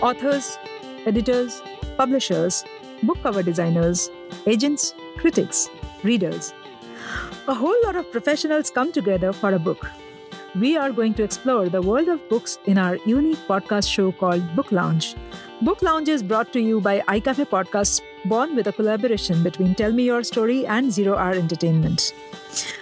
[0.00, 0.58] authors,
[1.06, 1.62] editors,
[1.96, 2.64] publishers,
[3.02, 4.10] book cover designers,
[4.46, 5.68] agents, critics,
[6.02, 6.52] readers.
[7.46, 9.90] A whole lot of professionals come together for a book.
[10.54, 14.56] We are going to explore the world of books in our unique podcast show called
[14.56, 15.14] Book Lounge.
[15.62, 19.92] Book Lounge is brought to you by iCafe Podcasts, born with a collaboration between Tell
[19.92, 22.12] Me Your Story and Zero Hour Entertainment.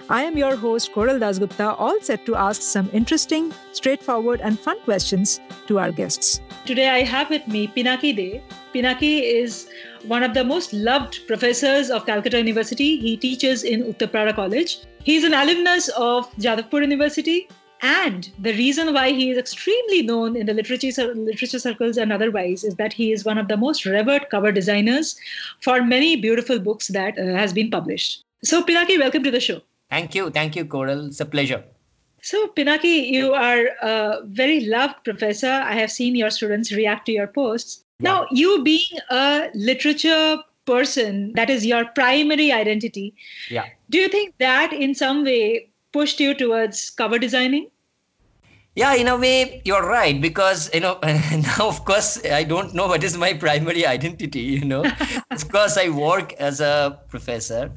[0.08, 4.80] I am your host, Koral Dasgupta, all set to ask some interesting, straightforward, and fun
[4.82, 6.40] questions to our guests.
[6.64, 8.42] Today I have with me Pinaki De.
[8.74, 9.68] Pinaki is
[10.06, 12.96] one of the most loved professors of Calcutta University.
[12.96, 14.78] He teaches in Uttarpara College.
[15.02, 17.48] He's an alumnus of Jadavpur University.
[17.86, 22.64] And the reason why he is extremely known in the literature, literature circles and otherwise
[22.64, 25.14] is that he is one of the most revered cover designers
[25.62, 28.24] for many beautiful books that uh, has been published.
[28.42, 29.60] So, Pinaki, welcome to the show.
[29.88, 30.30] Thank you.
[30.30, 31.06] Thank you, Koral.
[31.06, 31.62] It's a pleasure.
[32.22, 35.52] So, Pinaki, you are a very loved professor.
[35.52, 37.84] I have seen your students react to your posts.
[38.00, 38.10] Yeah.
[38.10, 43.14] Now, you being a literature person, that is your primary identity.
[43.48, 43.66] Yeah.
[43.90, 47.70] Do you think that in some way pushed you towards cover designing?
[48.76, 52.86] Yeah, in a way, you're right because you know now, of course, I don't know
[52.86, 54.40] what is my primary identity.
[54.40, 54.84] You know,
[55.30, 57.72] of course, I work as a professor,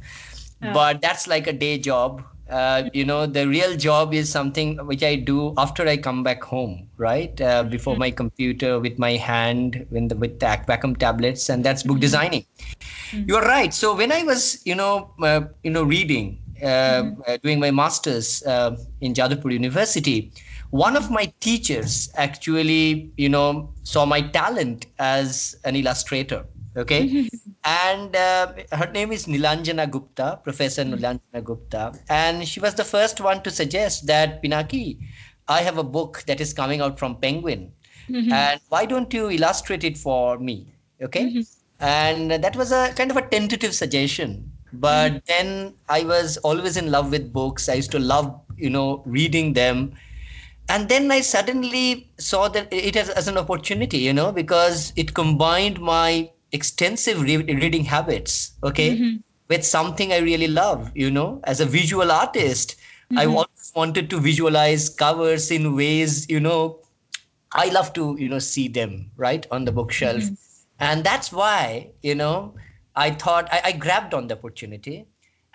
[0.62, 5.04] but that's like a day job uh, you know the real job is something which
[5.04, 8.00] i do after i come back home right uh, before mm-hmm.
[8.00, 12.02] my computer with my hand with the, with the Wacom tablets and that's book mm-hmm.
[12.02, 13.24] designing mm-hmm.
[13.28, 17.22] you're right so when i was you know uh, you know reading uh, mm-hmm.
[17.28, 20.32] uh, doing my masters uh, in jadavpur university
[20.72, 26.46] one of my teachers actually you know saw my talent as an illustrator
[26.78, 27.28] okay
[27.64, 30.94] and uh, her name is nilanjana gupta professor mm-hmm.
[30.94, 35.00] nilanjana gupta and she was the first one to suggest that pinaki
[35.48, 37.72] i have a book that is coming out from penguin
[38.08, 38.32] mm-hmm.
[38.32, 40.68] and why don't you illustrate it for me
[41.02, 41.42] okay mm-hmm.
[41.80, 45.18] and that was a kind of a tentative suggestion but mm-hmm.
[45.26, 49.54] then i was always in love with books i used to love you know reading
[49.54, 49.92] them
[50.70, 55.14] and then i suddenly saw that it as, as an opportunity you know because it
[55.14, 59.18] combined my extensive re- reading habits okay mm-hmm.
[59.50, 63.20] with something i really love you know as a visual artist mm-hmm.
[63.20, 66.80] i always wanted to visualize covers in ways you know
[67.54, 70.34] i love to you know see them right on the bookshelf mm-hmm.
[70.80, 72.54] and that's why you know
[72.96, 75.06] i thought i, I grabbed on the opportunity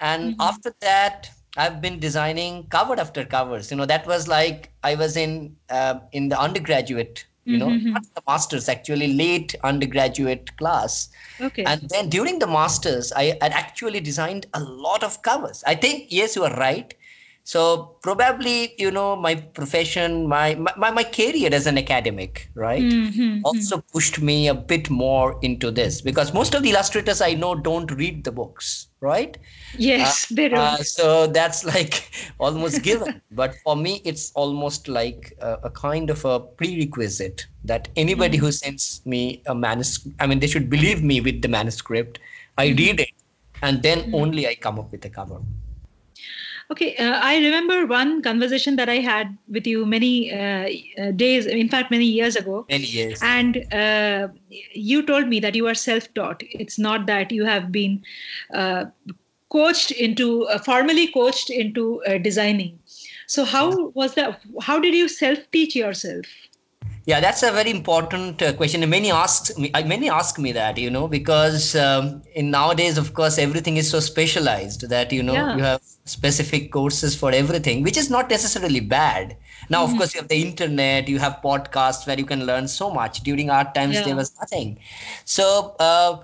[0.01, 0.41] and mm-hmm.
[0.41, 3.71] after that i've been designing cover after covers.
[3.71, 7.93] You know that was like i was in uh, in the undergraduate you know mm-hmm.
[7.93, 11.09] not the masters actually late undergraduate class.
[11.41, 11.65] Okay.
[11.65, 15.63] And then during the masters i had actually designed a lot of covers.
[15.67, 16.95] I think yes you are right
[17.47, 23.41] so probably you know my profession my my, my career as an academic right mm-hmm.
[23.45, 27.55] also pushed me a bit more into this because most of the illustrators i know
[27.55, 29.37] don't read the books right
[29.77, 32.11] yes uh, they don't uh, so that's like
[32.41, 37.89] almost given but for me it's almost like a, a kind of a prerequisite that
[37.97, 38.47] anybody mm-hmm.
[38.47, 42.19] who sends me a manuscript i mean they should believe me with the manuscript
[42.57, 42.79] i mm-hmm.
[42.79, 43.11] read it
[43.61, 44.15] and then mm-hmm.
[44.15, 45.39] only i come up with a cover
[46.71, 51.47] Okay, uh, I remember one conversation that I had with you many uh, uh, days,
[51.47, 52.67] in fact, many years ago.
[52.71, 53.19] Many years.
[53.23, 54.29] And uh,
[54.73, 56.43] you told me that you are self taught.
[56.51, 58.03] It's not that you have been
[58.53, 58.87] uh,
[59.51, 62.79] coached into, uh, formally coached into designing.
[63.27, 64.41] So, how was that?
[64.63, 66.25] How did you self teach yourself?
[67.07, 68.89] Yeah, that's a very important uh, question.
[68.89, 73.37] Many ask me, many ask me that, you know, because um, in nowadays, of course,
[73.37, 75.57] everything is so specialized that you know yeah.
[75.57, 79.37] you have specific courses for everything, which is not necessarily bad.
[79.69, 79.93] Now, mm-hmm.
[79.93, 83.21] of course, you have the internet, you have podcasts where you can learn so much.
[83.21, 84.05] During our times, yeah.
[84.05, 84.79] there was nothing.
[85.27, 86.19] So, uh,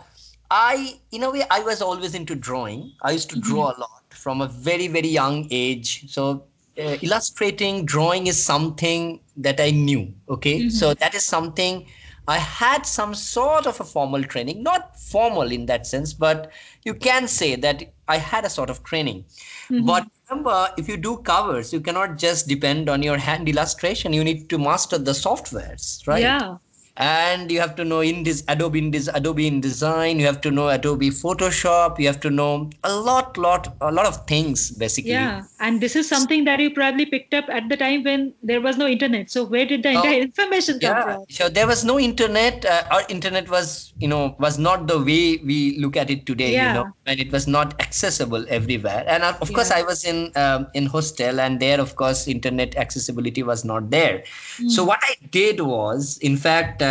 [0.51, 2.93] I, in a way, I was always into drawing.
[3.03, 3.51] I used to mm-hmm.
[3.51, 6.11] draw a lot from a very, very young age.
[6.11, 6.45] So,
[6.81, 10.13] uh, illustrating, drawing is something that I knew.
[10.29, 10.61] Okay.
[10.61, 10.69] Mm-hmm.
[10.71, 11.87] So, that is something
[12.28, 16.51] I had some sort of a formal training, not formal in that sense, but
[16.84, 19.25] you can say that I had a sort of training.
[19.69, 19.87] Mm-hmm.
[19.87, 24.13] But remember, if you do covers, you cannot just depend on your hand illustration.
[24.13, 26.22] You need to master the softwares, right?
[26.22, 26.57] Yeah
[27.01, 30.51] and you have to know in this adobe in this adobe InDesign you have to
[30.51, 35.13] know adobe photoshop you have to know a lot lot a lot of things basically
[35.13, 38.61] yeah and this is something that you probably picked up at the time when there
[38.61, 41.03] was no internet so where did the entire oh, information come yeah.
[41.05, 44.99] from so there was no internet uh, our internet was you know was not the
[44.99, 46.69] way we look at it today yeah.
[46.69, 49.55] you know and it was not accessible everywhere and uh, of yeah.
[49.57, 53.91] course i was in um, in hostel and there of course internet accessibility was not
[53.91, 54.23] there
[54.59, 54.71] mm.
[54.71, 56.90] so what i did was in fact uh,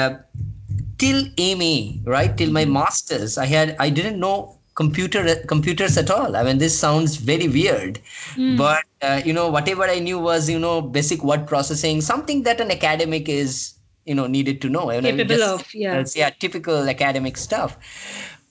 [0.98, 1.24] till
[1.58, 1.74] MA,
[2.06, 6.36] right, till my masters, I had I didn't know computer computers at all.
[6.36, 8.00] I mean, this sounds very weird,
[8.36, 8.58] mm.
[8.58, 12.62] but uh, you know, whatever I knew was you know basic word processing, something that
[12.62, 13.74] an academic is
[14.06, 14.90] you know needed to know.
[14.90, 17.78] Capable just, of, yeah, yeah, typical academic stuff.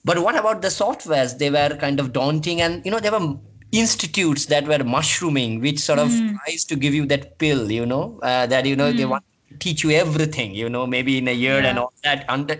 [0.05, 1.39] But what about the softwares?
[1.39, 3.37] They were kind of daunting, and you know, there were
[3.73, 6.37] institutes that were mushrooming, which sort of mm.
[6.39, 8.97] tries to give you that pill, you know, uh, that you know mm.
[8.97, 9.25] they want
[9.59, 11.69] teach you everything you know maybe in a year yeah.
[11.69, 12.55] and all that under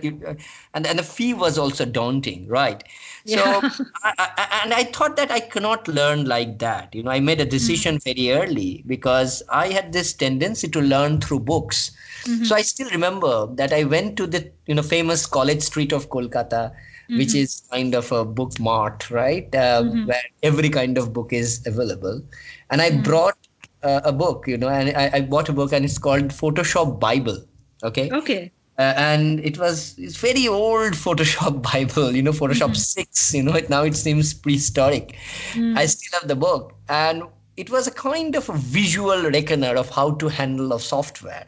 [0.73, 2.83] and and the fee was also daunting right
[3.25, 3.69] so yeah.
[4.03, 7.39] I, I, and i thought that i cannot learn like that you know i made
[7.39, 8.09] a decision mm-hmm.
[8.09, 11.91] very early because i had this tendency to learn through books
[12.23, 12.43] mm-hmm.
[12.43, 16.09] so i still remember that i went to the you know famous college street of
[16.09, 16.71] kolkata
[17.09, 17.17] Mm-hmm.
[17.17, 19.47] which is kind of a book mart, right?
[19.55, 20.05] Uh, mm-hmm.
[20.05, 22.21] Where every kind of book is available.
[22.69, 23.01] And I mm-hmm.
[23.01, 23.35] brought
[23.83, 26.99] uh, a book, you know, and I, I, bought a book and it's called Photoshop
[26.99, 27.37] Bible.
[27.83, 28.09] Okay.
[28.11, 28.51] Okay.
[28.77, 32.73] Uh, and it was it's very old Photoshop Bible, you know, Photoshop mm-hmm.
[32.75, 33.33] six.
[33.33, 35.17] You know, it now it seems prehistoric.
[35.53, 35.77] Mm.
[35.77, 37.23] I still have the book, and
[37.57, 41.45] it was a kind of a visual reckoner of how to handle a software.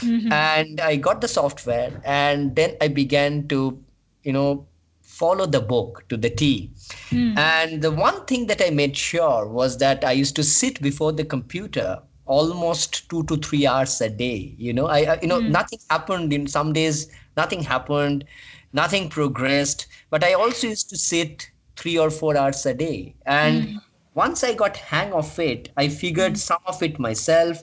[0.00, 0.32] Mm-hmm.
[0.32, 3.78] And I got the software, and then I began to,
[4.22, 4.66] you know,
[5.02, 6.70] follow the book to the T.
[7.10, 7.38] Mm.
[7.38, 11.12] And the one thing that I made sure was that I used to sit before
[11.12, 14.54] the computer almost two to three hours a day.
[14.56, 15.50] You know, I, you know, mm.
[15.50, 18.24] nothing happened in some days, nothing happened,
[18.72, 19.88] nothing progressed.
[20.10, 23.14] But I also used to sit three or four hours a day.
[23.26, 23.78] And mm.
[24.14, 26.38] once I got hang of it, I figured mm.
[26.38, 27.62] some of it myself,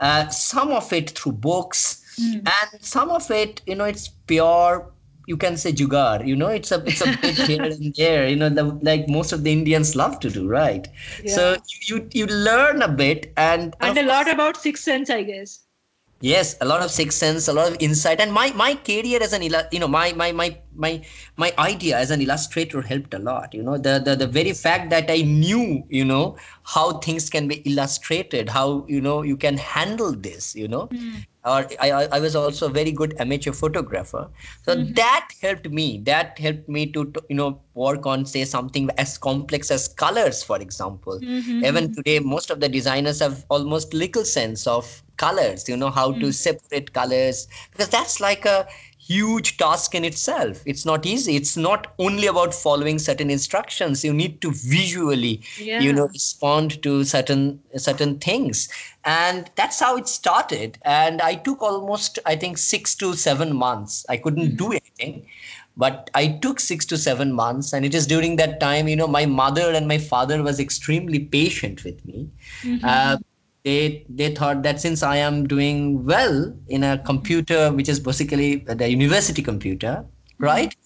[0.00, 2.38] uh, some of it through books, hmm.
[2.38, 4.90] and some of it, you know, it's pure
[5.26, 8.36] you can say jugar you know it's a it's a bit here and there you
[8.36, 10.88] know the, like most of the indians love to do right
[11.22, 11.34] yeah.
[11.34, 15.63] so you you learn a bit and and a lot about sixth sense i guess
[16.20, 19.32] yes a lot of sixth sense a lot of insight and my my career as
[19.32, 21.04] an you know my my my my
[21.36, 23.76] my idea as an illustrator helped a lot you know.
[23.76, 28.48] The the, the very fact that i knew you know how things can be illustrated
[28.48, 30.86] how you know you can handle this you know.
[30.88, 34.28] Mm or I, I was also a very good amateur photographer.
[34.64, 34.94] So mm-hmm.
[34.94, 39.18] that helped me that helped me to, to, you know work on say something as
[39.18, 41.20] complex as colors for example.
[41.20, 41.64] Mm-hmm.
[41.64, 46.10] even today most of the designers have almost little sense of colors you know how
[46.10, 46.20] mm-hmm.
[46.20, 46.34] to mm.
[46.34, 48.66] separate colors because that's like a
[49.06, 54.14] huge task in itself it's not easy it's not only about following certain instructions you
[54.14, 55.78] need to visually yeah.
[55.78, 58.68] you know respond to certain certain things
[59.04, 64.06] and that's how it started and i took almost i think 6 to 7 months
[64.08, 64.56] i couldn't mm-hmm.
[64.56, 65.26] do anything
[65.76, 69.06] but i took 6 to 7 months and it is during that time you know
[69.06, 72.30] my mother and my father was extremely patient with me
[72.62, 72.82] mm-hmm.
[72.82, 73.18] uh,
[73.64, 78.56] they they thought that since I am doing well in a computer, which is basically
[78.56, 80.44] the university computer, mm-hmm.
[80.44, 80.76] right?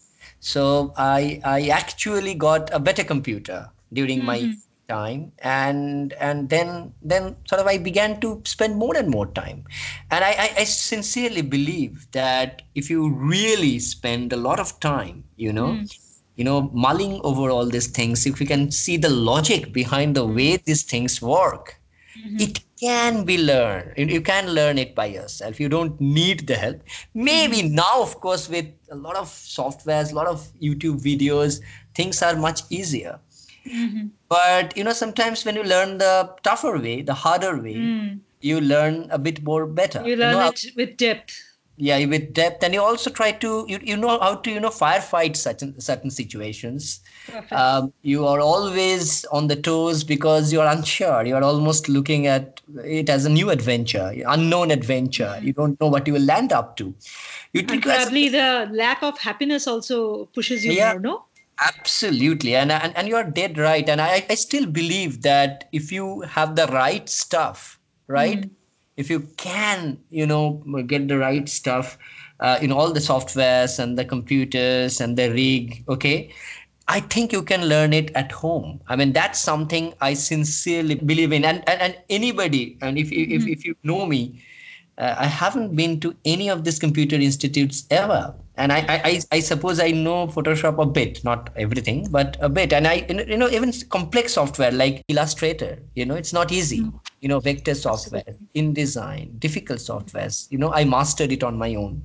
[0.40, 4.26] So I I actually got a better computer during mm-hmm.
[4.26, 4.54] my
[4.88, 9.62] time and and then then sort of i began to spend more and more time
[10.10, 15.25] and I, I, I sincerely believe that if you really spend a lot of time
[15.36, 15.98] you know mm.
[16.36, 20.25] you know mulling over all these things if you can see the logic behind the
[20.25, 21.77] way these things work
[22.25, 22.37] mm-hmm.
[22.41, 26.81] it can be learned you can learn it by yourself you don't need the help
[27.15, 27.75] maybe mm-hmm.
[27.75, 31.61] now of course with a lot of softwares a lot of youtube videos
[31.95, 33.19] things are much easier
[33.66, 34.07] mm-hmm.
[34.28, 38.19] but you know sometimes when you learn the tougher way the harder way mm.
[38.40, 41.42] you learn a bit more better you learn you know, it with depth
[41.76, 44.69] yeah with depth and you also try to you, you know how to you know
[44.69, 47.00] firefight certain certain situations
[47.52, 51.25] um, you are always on the toes because you're unsure.
[51.25, 55.25] You're almost looking at it as a new adventure unknown adventure.
[55.37, 55.47] Mm-hmm.
[55.47, 56.94] you don't know what you will land up to.
[57.52, 61.25] You and probably the lack of happiness also pushes you yeah, more no?
[61.61, 62.54] absolutely.
[62.54, 63.88] And, and and you're dead right.
[63.88, 68.42] And i i still believe that if you have the right stuff right?
[68.42, 68.50] Mm
[68.99, 71.97] if you can you know get the right stuff
[72.40, 76.30] uh, in all the softwares and the computers and the rig okay
[76.88, 81.33] i think you can learn it at home i mean that's something i sincerely believe
[81.33, 83.33] in and and, and anybody and if, mm-hmm.
[83.33, 84.40] if if you know me
[84.99, 88.35] uh, I haven't been to any of these computer institutes ever.
[88.57, 92.73] And I, I, I suppose I know Photoshop a bit, not everything, but a bit.
[92.73, 96.80] And I, you know, even complex software like Illustrator, you know, it's not easy.
[96.80, 97.00] Mm.
[97.21, 98.25] You know, vector software,
[98.57, 100.50] InDesign, difficult softwares.
[100.50, 102.02] You know, I mastered it on my own.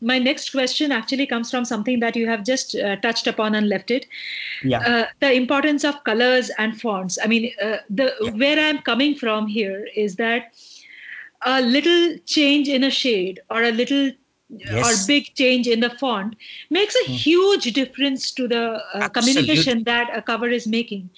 [0.00, 3.68] My next question actually comes from something that you have just uh, touched upon and
[3.68, 4.06] left it.
[4.62, 4.80] Yeah.
[4.80, 7.18] Uh, the importance of colors and fonts.
[7.22, 8.30] I mean, uh, the yeah.
[8.30, 10.54] where I'm coming from here is that
[11.42, 14.10] a little change in a shade or a little
[14.48, 15.04] yes.
[15.04, 16.36] or big change in the font
[16.70, 17.14] makes a mm.
[17.14, 21.08] huge difference to the uh, communication that a cover is making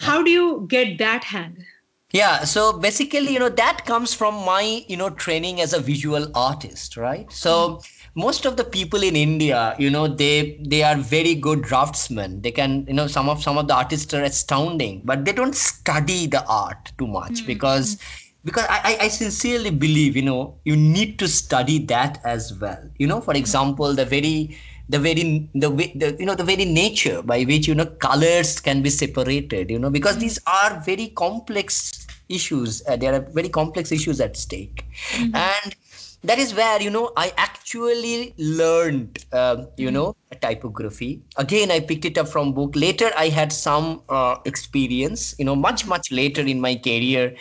[0.00, 1.64] how do you get that hang
[2.12, 6.26] yeah so basically you know that comes from my you know training as a visual
[6.34, 7.99] artist right so mm.
[8.14, 12.40] Most of the people in india you know they they are very good draftsmen.
[12.42, 15.54] They can you know some of some of the artists are astounding but they don't
[15.54, 17.46] study the art too much mm-hmm.
[17.46, 17.98] because
[18.44, 22.82] because I, I sincerely believe you know you need to study that as well.
[22.98, 24.56] You know for example the very
[24.88, 28.82] the very the, the you know the very nature by which you know colors can
[28.82, 33.92] be separated you know because these are very complex issues uh, there are very complex
[33.92, 34.84] issues at stake.
[35.12, 35.34] Mm-hmm.
[35.34, 35.76] and
[36.22, 39.94] that is where you know i actually learned uh, you mm-hmm.
[39.94, 45.34] know typography again i picked it up from book later i had some uh, experience
[45.38, 47.34] you know much much later in my career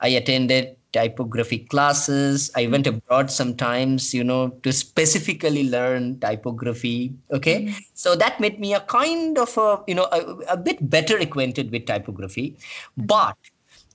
[0.00, 2.50] I attended typography classes.
[2.54, 7.14] I went abroad sometimes, you know, to specifically learn typography.
[7.32, 7.62] Okay.
[7.62, 7.78] Mm-hmm.
[7.94, 11.70] So that made me a kind of a, you know, a, a bit better acquainted
[11.70, 12.56] with typography.
[12.98, 13.06] Mm-hmm.
[13.06, 13.36] But,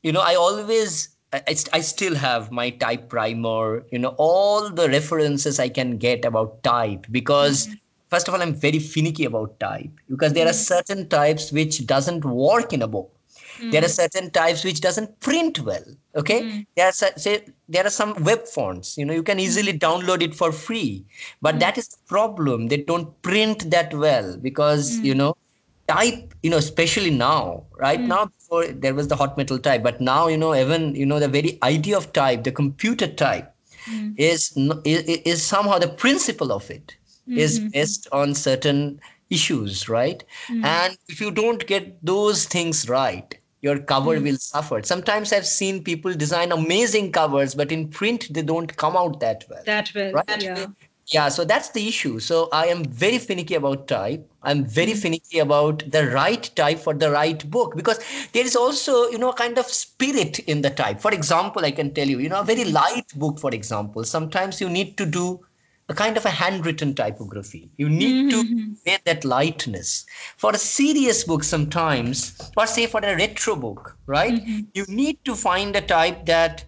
[0.03, 4.89] you know, I always, I, I still have my type primer, you know, all the
[4.89, 7.75] references I can get about type because mm-hmm.
[8.09, 10.75] first of all, I'm very finicky about type because there are mm-hmm.
[10.75, 13.15] certain types which doesn't work in a book
[13.61, 13.71] Mm.
[13.71, 15.83] There are certain types which doesn't print well.
[16.15, 16.65] Okay, mm.
[16.75, 18.97] there are say there are some web fonts.
[18.97, 19.41] You know, you can mm.
[19.41, 21.05] easily download it for free,
[21.41, 22.67] but that is the problem.
[22.67, 25.35] They don't print that well because you know
[25.93, 26.33] type.
[26.43, 28.07] You know, especially now, right mm.
[28.07, 31.19] now before there was the hot metal type, but now you know even you know
[31.19, 33.53] the very idea of type, the computer type,
[34.17, 36.95] is, is is somehow the principle of it
[37.27, 37.69] is mm-hmm.
[37.69, 40.63] based on certain issues right mm.
[40.63, 44.23] and if you don't get those things right your cover mm.
[44.23, 48.97] will suffer sometimes i've seen people design amazing covers but in print they don't come
[48.97, 50.65] out that well that well right yeah
[51.07, 54.97] yeah so that's the issue so i am very finicky about type i'm very mm.
[54.97, 57.99] finicky about the right type for the right book because
[58.33, 61.71] there is also you know a kind of spirit in the type for example i
[61.71, 62.73] can tell you you know a very hmm.
[62.73, 65.39] light book for example sometimes you need to do
[65.91, 67.69] a kind of a handwritten typography.
[67.77, 68.73] You need mm-hmm.
[68.73, 70.05] to get that lightness.
[70.37, 74.33] For a serious book, sometimes, or say for a retro book, right?
[74.33, 74.59] Mm-hmm.
[74.73, 76.63] You need to find a type that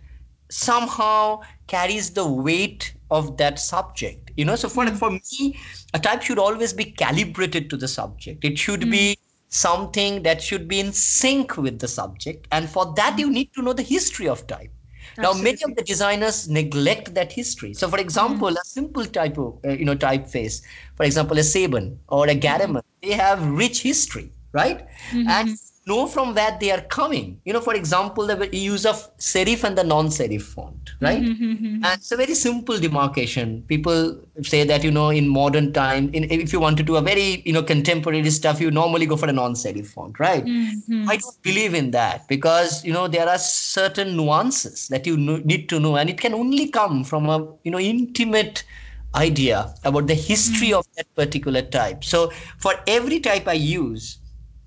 [0.53, 4.31] somehow carries the weight of that subject.
[4.37, 4.95] You know, so for, mm-hmm.
[4.95, 5.59] for me,
[5.93, 8.45] a type should always be calibrated to the subject.
[8.45, 9.23] It should be mm-hmm.
[9.49, 12.47] something that should be in sync with the subject.
[12.51, 14.71] And for that, you need to know the history of type.
[15.17, 17.73] Now, many of the designers neglect that history.
[17.73, 18.57] So, for example, mm-hmm.
[18.57, 20.63] a simple type of, uh, you know, typeface,
[20.95, 23.09] for example, a Sabon or a Garamond, mm-hmm.
[23.09, 24.87] they have rich history, right?
[25.11, 25.27] Mm-hmm.
[25.29, 27.39] And know from where they are coming.
[27.45, 31.21] You know, for example, the use of serif and the non-serif font, right?
[31.21, 31.85] Mm-hmm, mm-hmm.
[31.85, 33.63] And it's a very simple demarcation.
[33.67, 37.01] People say that you know, in modern time, in, if you want to do a
[37.01, 40.45] very you know contemporary stuff, you normally go for a non-serif font, right?
[40.45, 41.09] Mm-hmm.
[41.09, 45.69] I don't believe in that because you know there are certain nuances that you need
[45.69, 48.63] to know, and it can only come from a you know intimate
[49.15, 50.79] idea about the history mm.
[50.79, 52.03] of that particular type.
[52.03, 54.17] So for every type I use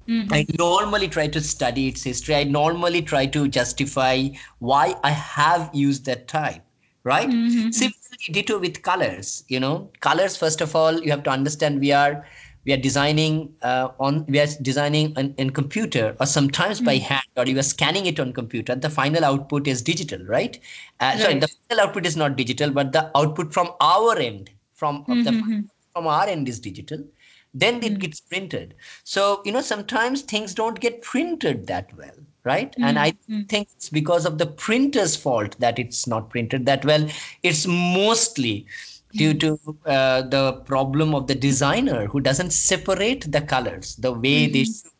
[0.08, 0.32] Mm-hmm.
[0.32, 2.34] I normally try to study its history.
[2.36, 6.62] I normally try to justify why I have used that type,
[7.04, 7.28] right?
[7.28, 7.70] Mm-hmm.
[7.70, 9.44] Similarly, ditto with colors.
[9.48, 10.36] You know, colors.
[10.36, 12.24] First of all, you have to understand we are
[12.64, 16.86] we are designing uh, on we are designing in, in computer or sometimes mm-hmm.
[16.86, 18.74] by hand or you are scanning it on computer.
[18.74, 20.58] The final output is digital, right?
[21.00, 21.20] Uh, right.
[21.20, 25.60] Sorry, the final output is not digital, but the output from our end from mm-hmm.
[25.92, 27.02] from our end is digital
[27.60, 27.98] then it hmm.
[27.98, 32.84] gets printed so you know sometimes things don't get printed that well right mm-hmm.
[32.84, 33.42] and i hmm.
[33.42, 37.08] think it's because of the printer's fault that it's not printed that well
[37.42, 38.66] it's mostly
[39.12, 39.38] due hmm.
[39.38, 44.52] to uh, the problem of the designer who doesn't separate the colors the way mm-hmm.
[44.52, 44.92] they should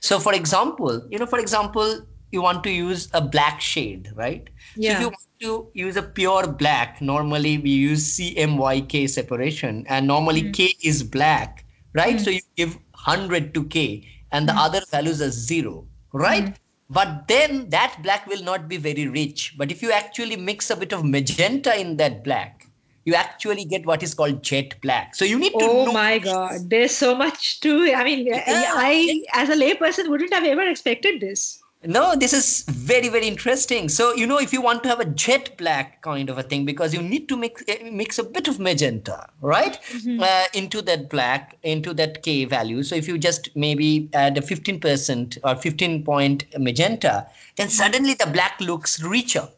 [0.00, 2.00] so for example you know for example
[2.30, 4.92] you want to use a black shade right yeah.
[4.92, 10.06] so if you want to use a pure black normally we use cmyk separation and
[10.06, 10.52] normally mm-hmm.
[10.52, 12.16] k is black right?
[12.16, 12.20] Mm.
[12.20, 14.64] So you give 100 to K and the mm.
[14.64, 16.46] other values are zero, right?
[16.46, 16.56] Mm.
[16.90, 19.54] But then that black will not be very rich.
[19.58, 22.66] But if you actually mix a bit of magenta in that black,
[23.04, 25.14] you actually get what is called jet black.
[25.14, 25.58] So you need to.
[25.60, 26.68] Oh my God!
[26.68, 27.92] There's so much to.
[27.94, 28.42] I mean, yeah.
[28.46, 31.62] I, as a layperson, wouldn't have ever expected this.
[31.84, 33.88] No, this is very, very interesting.
[33.88, 36.64] So, you know, if you want to have a jet black kind of a thing,
[36.64, 40.20] because you need to mix, eh, mix a bit of magenta, right, mm-hmm.
[40.20, 42.82] uh, into that black, into that K value.
[42.82, 47.72] So, if you just maybe add a 15% or 15 point magenta, then mm-hmm.
[47.72, 49.48] suddenly the black looks richer.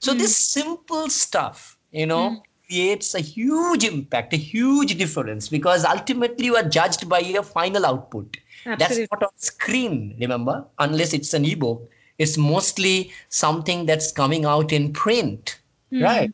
[0.00, 0.20] So, mm-hmm.
[0.20, 2.40] this simple stuff, you know, mm-hmm.
[2.68, 7.86] creates a huge impact, a huge difference because ultimately you are judged by your final
[7.86, 8.36] output.
[8.66, 9.06] Absolutely.
[9.10, 11.90] That's not on screen, remember, unless it's an ebook.
[12.18, 15.58] It's mostly something that's coming out in print,
[15.92, 16.02] mm.
[16.02, 16.32] right?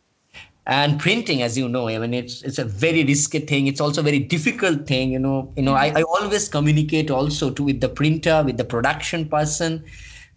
[0.66, 3.68] And printing, as you know, I mean, it's it's a very risky thing.
[3.68, 5.12] It's also a very difficult thing.
[5.12, 5.78] You know, you know, mm.
[5.78, 9.84] I, I always communicate also to with the printer, with the production person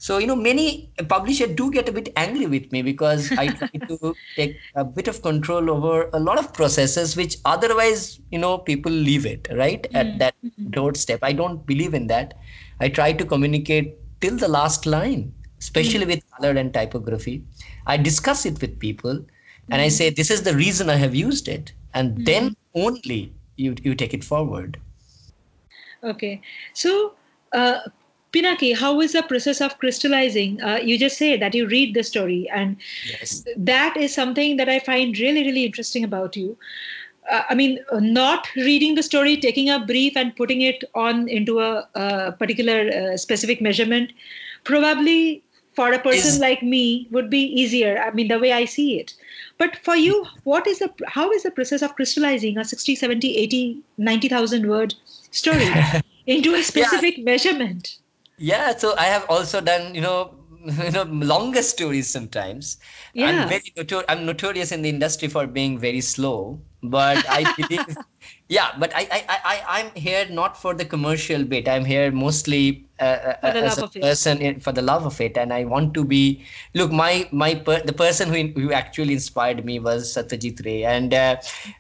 [0.02, 3.68] so, you know, many publishers do get a bit angry with me because I try
[3.68, 8.58] to take a bit of control over a lot of processes which otherwise, you know,
[8.58, 9.96] people leave it right mm-hmm.
[9.96, 10.72] at that mm-hmm.
[10.72, 11.20] doorstep.
[11.22, 12.34] I don't believe in that.
[12.80, 16.16] I try to communicate till the last line, especially mm-hmm.
[16.16, 17.44] with color and typography.
[17.86, 19.24] I discuss it with people
[19.70, 19.90] and I mm-hmm.
[19.90, 21.74] say, this is the reason I have used it.
[21.94, 22.24] And mm-hmm.
[22.24, 24.80] then only you, you take it forward.
[26.04, 26.42] Okay.
[26.74, 27.14] So,
[27.54, 27.82] uh,
[28.32, 30.62] Pinaki, how is the process of crystallizing?
[30.62, 32.78] Uh, you just say that you read the story, and
[33.10, 33.44] yes.
[33.58, 36.58] that is something that I find really, really interesting about you.
[37.30, 41.60] Uh, I mean, not reading the story, taking a brief and putting it on into
[41.60, 44.12] a, a particular uh, specific measurement,
[44.64, 47.98] probably for a person like me would be easier.
[47.98, 49.14] I mean, the way I see it.
[49.58, 53.38] But for you, what is the how is the process of crystallizing a 60, 70,
[53.38, 54.96] 80, 90,000 word
[55.32, 55.68] story
[56.28, 57.24] into a specific yeah.
[57.24, 57.98] measurement?
[58.42, 60.34] Yeah so i have also done you know
[60.86, 62.78] you know longer stories sometimes.
[63.14, 63.28] Yeah.
[63.28, 67.98] i'm very notor- i'm notorious in the industry for being very slow but i believe
[68.50, 71.68] yeah but I, I i i'm here not for the commercial bit.
[71.68, 75.38] I'm here mostly uh, uh as a person in, for the love of it.
[75.38, 76.44] And i want to be
[76.76, 80.84] look my my per, the person who who actually inspired me was satyajit ray.
[80.84, 81.38] And uh,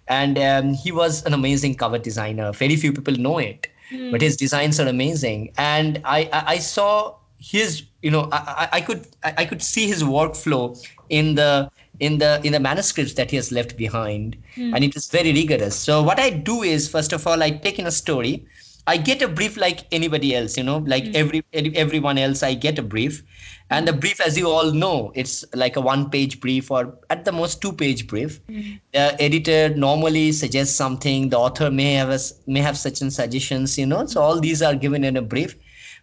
[0.07, 2.51] and um, he was an amazing cover designer.
[2.51, 4.11] Very few people know it mm.
[4.11, 8.81] but his designs are amazing and I, I, I saw his you know I, I
[8.81, 10.77] could I could see his workflow
[11.09, 11.69] in the
[11.99, 14.73] in the in the manuscripts that he has left behind mm.
[14.75, 17.79] and it is very rigorous so what i do is first of all i take
[17.79, 18.45] in a story
[18.87, 21.15] i get a brief like anybody else you know like mm.
[21.15, 21.43] every
[21.75, 23.23] everyone else i get a brief
[23.69, 27.23] and the brief as you all know it's like a one page brief or at
[27.25, 28.75] the most two page brief mm-hmm.
[28.93, 33.85] the editor normally suggests something the author may have a, may have certain suggestions you
[33.85, 35.55] know so all these are given in a brief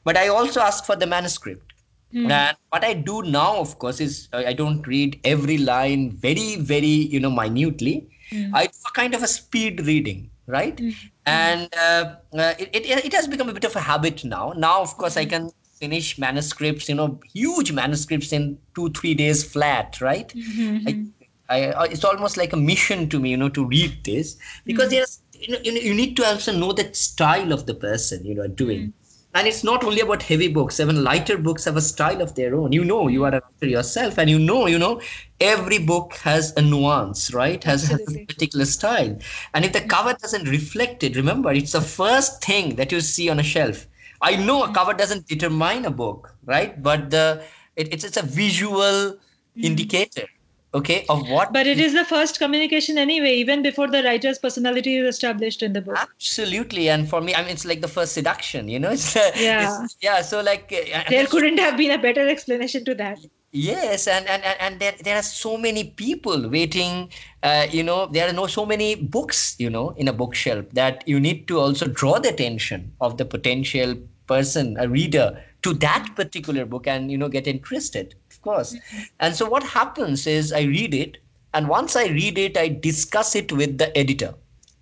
[0.04, 1.72] but i also ask for the manuscript
[2.14, 2.30] mm-hmm.
[2.30, 6.96] and what i do now of course is i don't read every line very very
[7.14, 8.54] you know minutely mm-hmm.
[8.54, 11.06] i do a kind of a speed reading right mm-hmm.
[11.26, 14.80] and uh, uh, it, it, it has become a bit of a habit now now
[14.82, 15.46] of course i mm-hmm.
[15.46, 20.28] can finish manuscripts, you know, huge manuscripts in two, three days flat, right?
[20.34, 21.04] Mm-hmm.
[21.48, 24.86] I, I, it's almost like a mission to me, you know, to read this because
[24.86, 24.96] mm-hmm.
[24.96, 28.48] there's, you know, you need to also know the style of the person, you know,
[28.48, 28.92] doing.
[29.28, 29.38] Mm-hmm.
[29.38, 30.80] And it's not only about heavy books.
[30.80, 32.72] Even lighter books have a style of their own.
[32.72, 35.00] You know, you are a writer yourself, and you know, you know,
[35.40, 37.62] every book has a nuance, right?
[37.64, 39.18] Has, has a particular style.
[39.54, 43.28] And if the cover doesn't reflect it, remember, it's the first thing that you see
[43.28, 43.86] on a shelf
[44.20, 46.80] I know a cover doesn't determine a book, right?
[46.82, 47.44] But the
[47.76, 49.18] it, it's it's a visual mm.
[49.56, 50.26] indicator,
[50.74, 51.52] okay, of what.
[51.52, 55.72] But it is the first communication anyway, even before the writer's personality is established in
[55.72, 55.96] the book.
[55.98, 58.90] Absolutely, and for me, I mean, it's like the first seduction, you know.
[58.98, 60.22] It's, yeah, it's, yeah.
[60.22, 63.18] So like, uh, there couldn't have been a better explanation to that
[63.52, 67.10] yes and and and there, there are so many people waiting
[67.42, 71.02] uh, you know there are no so many books you know in a bookshelf that
[71.08, 73.94] you need to also draw the attention of the potential
[74.26, 78.14] person a reader to that particular book and you know get interested
[78.48, 79.02] course mm-hmm.
[79.20, 81.18] and so what happens is i read it
[81.54, 84.32] and once i read it i discuss it with the editor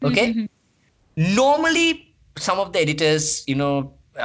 [0.02, 1.34] okay mm-hmm.
[1.42, 1.88] normally
[2.38, 3.74] some of the editors you know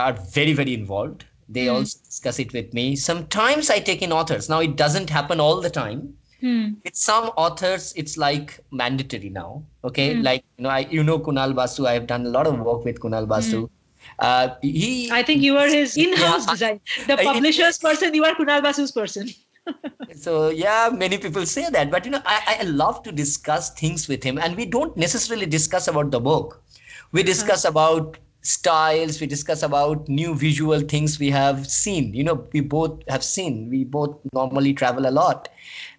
[0.05, 1.73] are very very involved they mm.
[1.73, 5.61] also discuss it with me sometimes i take in authors now it doesn't happen all
[5.61, 6.01] the time
[6.41, 6.75] mm.
[6.83, 10.23] with some authors it's like mandatory now okay mm.
[10.23, 12.85] like you know i you know kunal basu i have done a lot of work
[12.89, 13.73] with kunal basu hmm.
[14.19, 16.81] Uh, he, I think you are his in-house yeah, design.
[17.07, 19.29] The publisher's person, you are Kunal Basu's person.
[20.15, 24.07] so yeah, many people say that, but you know, I, I love to discuss things
[24.07, 26.63] with him, and we don't necessarily discuss about the book.
[27.11, 27.71] We discuss uh-huh.
[27.71, 32.99] about styles we discuss about new visual things we have seen you know we both
[33.07, 35.47] have seen we both normally travel a lot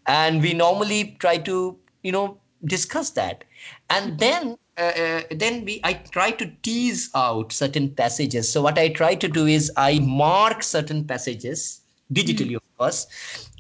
[0.06, 3.44] and we normally try to you know discuss that
[3.90, 8.78] and then uh, uh, then we i try to tease out certain passages so what
[8.78, 11.80] i try to do is i mark certain passages
[12.12, 12.56] digitally mm.
[12.56, 13.06] of course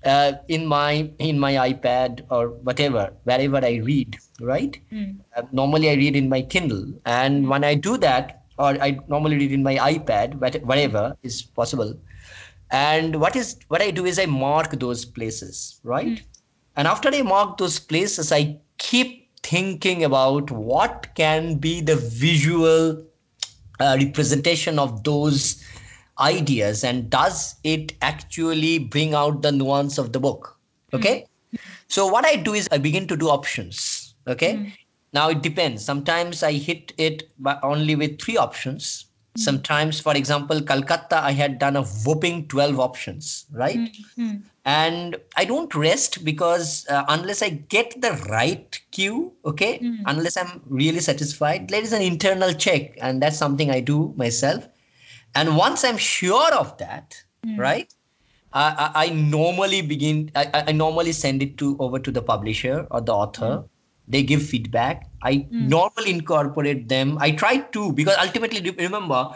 [0.04, 5.16] uh, in my in my ipad or whatever wherever i read right mm.
[5.52, 7.48] normally i read in my kindle and mm.
[7.48, 11.98] when i do that or I normally read in my iPad, whatever is possible.
[12.70, 16.06] And what is what I do is I mark those places, right?
[16.06, 16.22] Mm.
[16.76, 23.04] And after I mark those places, I keep thinking about what can be the visual
[23.80, 25.64] uh, representation of those
[26.20, 30.58] ideas and does it actually bring out the nuance of the book
[30.92, 31.58] okay mm.
[31.88, 34.72] so what i do is i begin to do options okay mm.
[35.12, 39.40] now it depends sometimes i hit it by only with three options mm.
[39.40, 44.36] sometimes for example calcutta i had done a whopping 12 options right mm-hmm.
[44.64, 49.98] And i don't rest because uh, unless i get the right cue okay mm.
[50.06, 54.68] unless i'm really satisfied there is an internal check and that's something i do myself
[55.34, 57.58] and once i'm sure of that mm.
[57.58, 57.92] right
[58.54, 63.00] I, I, normally begin I, I normally send it to over to the publisher or
[63.00, 63.68] the author mm.
[64.06, 65.68] they give feedback i mm.
[65.68, 69.30] normally incorporate them i try to because ultimately remember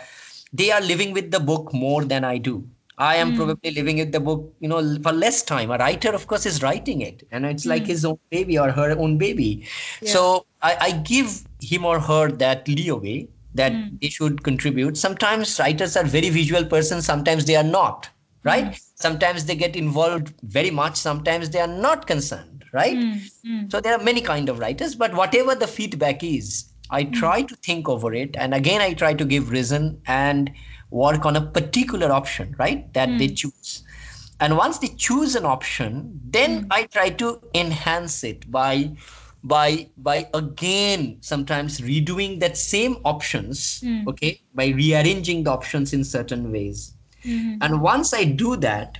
[0.53, 2.65] they are living with the book more than i do
[2.99, 3.37] i am mm.
[3.37, 6.63] probably living with the book you know for less time a writer of course is
[6.63, 9.65] writing it and it's like his own baby or her own baby
[10.01, 10.11] yeah.
[10.11, 14.01] so I, I give him or her that leeway that mm.
[14.01, 14.97] they should contribute.
[14.97, 18.09] Sometimes writers are very visual persons, sometimes they are not,
[18.45, 18.67] right?
[18.67, 18.83] Mm.
[18.95, 22.97] Sometimes they get involved very much, sometimes they are not concerned, right?
[22.97, 23.71] Mm.
[23.71, 27.13] So there are many kind of writers, but whatever the feedback is, I hmm.
[27.13, 30.53] try to think over it, and again I try to give reason and
[30.91, 32.93] work on a particular option, right?
[32.95, 33.35] That they hmm.
[33.35, 33.83] choose.
[34.39, 36.67] And once they choose an option, then hmm.
[36.71, 38.97] I try to enhance it by
[39.47, 44.07] by by again sometimes redoing that same options mm.
[44.09, 47.57] okay by rearranging the options in certain ways mm-hmm.
[47.61, 48.99] and once i do that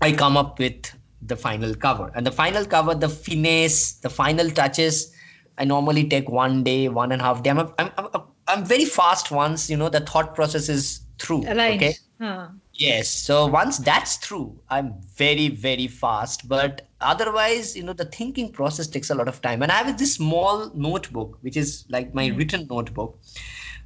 [0.00, 0.90] i come up with
[1.22, 5.14] the final cover and the final cover the finesse the final touches
[5.58, 8.84] i normally take one day one and a half day i'm, I'm, I'm, I'm very
[8.84, 11.76] fast once you know the thought process is through right.
[11.76, 12.48] okay huh.
[12.74, 18.50] yes so once that's through i'm very very fast but otherwise you know the thinking
[18.50, 22.12] process takes a lot of time and i have this small notebook which is like
[22.14, 22.38] my mm.
[22.38, 23.18] written notebook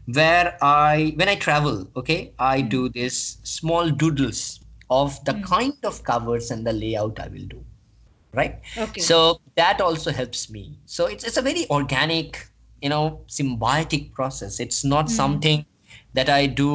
[0.06, 2.68] where i when i travel okay i mm.
[2.68, 5.44] do this small doodles of the mm.
[5.44, 7.62] kind of covers and the layout i will do
[8.32, 12.48] right okay so that also helps me so it's, it's a very organic
[12.86, 13.04] you know
[13.38, 15.16] symbiotic process it's not hmm.
[15.20, 15.64] something
[16.18, 16.72] that i do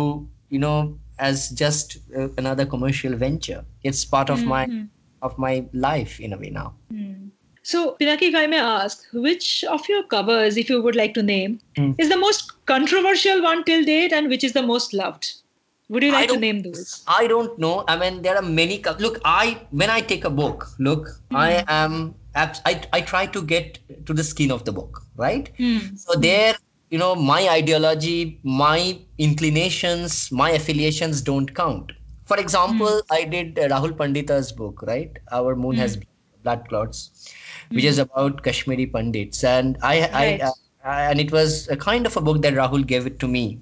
[0.56, 0.78] you know
[1.20, 4.56] as just uh, another commercial venture it's part of mm-hmm.
[4.56, 4.82] my hmm
[5.22, 6.74] of my life in a way now.
[6.92, 7.30] Mm.
[7.64, 11.24] So, Pinaki, if I may ask, which of your covers, if you would like to
[11.24, 11.96] name, mm.
[12.00, 15.34] is the most controversial one till date and which is the most loved?
[15.90, 17.04] Would you like to name those?
[17.06, 17.84] I don't know.
[17.88, 18.80] I mean, there are many.
[18.80, 21.38] Co- look, I when I take a book, look, mm.
[21.38, 22.16] I am.
[22.36, 25.52] I, I try to get to the skin of the book, right?
[25.58, 25.98] Mm.
[25.98, 26.56] So there,
[26.90, 31.92] you know, my ideology, my inclinations, my affiliations don't count.
[32.26, 33.02] For example, mm.
[33.12, 35.18] I did Rahul Pandita's book, right?
[35.32, 35.80] Our Moon mm.
[35.80, 35.98] Has
[36.44, 37.34] Blood Clots,
[37.70, 38.02] which is hmm.
[38.02, 39.44] about Kashmiri Pandits.
[39.44, 40.42] And I, right.
[40.42, 40.52] I, uh,
[40.84, 43.62] and it was a kind of a book that Rahul gave it to me.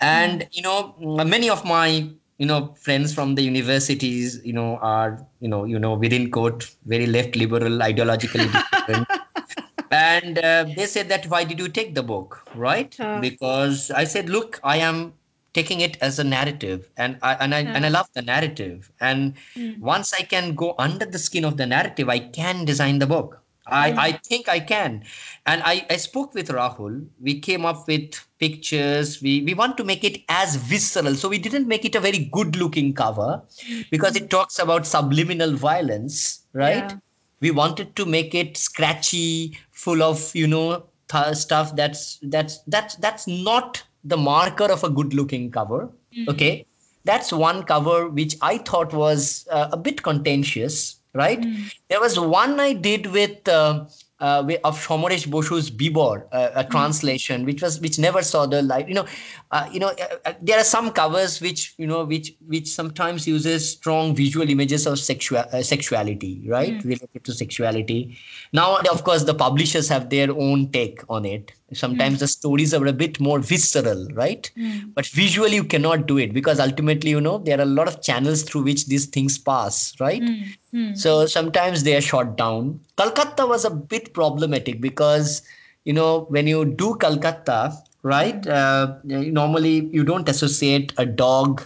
[0.00, 0.48] And, mm.
[0.52, 0.94] you know,
[1.24, 5.78] many of my you know friends from the universities you know are you know you
[5.78, 9.06] know within quote very left liberal ideologically different
[9.90, 13.20] and uh, they said that why did you take the book right uh.
[13.20, 15.12] because i said look i am
[15.52, 17.72] taking it as a narrative and I and I yeah.
[17.74, 19.78] and I love the narrative and mm.
[19.80, 23.41] once I can go under the skin of the narrative I can design the book
[23.66, 23.98] I, mm.
[23.98, 25.04] I think I can.
[25.46, 27.06] And I, I spoke with Rahul.
[27.20, 29.22] We came up with pictures.
[29.22, 31.14] We we want to make it as visceral.
[31.14, 33.42] So we didn't make it a very good looking cover
[33.90, 36.90] because it talks about subliminal violence right?
[36.90, 36.96] Yeah.
[37.40, 42.96] we wanted to make it scratchy full of you know th- stuff that's that's that's
[42.96, 46.30] that's not the marker of a good looking cover mm-hmm.
[46.30, 46.66] okay?
[47.04, 51.62] That's one cover which i thought was uh, a bit contentious right mm-hmm.
[51.88, 53.84] there was one i did with uh,
[54.22, 56.70] uh, of Somoresh Boshu's Bibor, uh, a mm.
[56.70, 58.88] translation, which was which never saw the light.
[58.88, 59.06] You know,
[59.50, 63.26] uh, you know, uh, uh, there are some covers which you know which which sometimes
[63.26, 66.84] uses strong visual images of sexual uh, sexuality, right, mm.
[66.84, 68.16] related to sexuality.
[68.52, 71.52] Now, of course, the publishers have their own take on it.
[71.74, 72.20] Sometimes mm.
[72.20, 74.50] the stories are a bit more visceral, right?
[74.56, 74.94] Mm.
[74.94, 78.02] But visually, you cannot do it because ultimately, you know, there are a lot of
[78.02, 80.22] channels through which these things pass, right?
[80.22, 80.56] Mm.
[80.74, 80.98] mm.
[80.98, 82.80] So sometimes they are shot down.
[83.02, 85.42] Calcutta was a bit problematic because,
[85.84, 91.62] you know, when you do Calcutta, right, uh, normally you don't associate a dog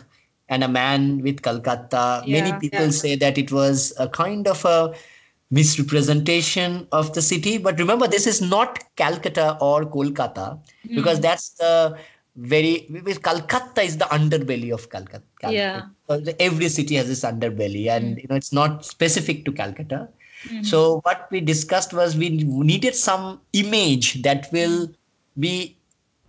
[0.48, 2.22] and a man with Calcutta.
[2.24, 2.90] Yeah, Many people yeah.
[2.90, 4.94] say that it was a kind of a
[5.50, 7.58] misrepresentation of the city.
[7.58, 10.94] But remember, this is not Calcutta or Kolkata mm.
[10.94, 11.98] because that's the
[12.36, 12.86] very
[13.22, 15.22] Calcutta is the underbelly of Calcutta.
[15.50, 15.82] Yeah.
[16.38, 18.22] Every city has this underbelly, and mm.
[18.22, 20.08] you know it's not specific to Calcutta.
[20.44, 20.62] Mm-hmm.
[20.62, 24.90] So what we discussed was we needed some image that will
[25.38, 25.76] be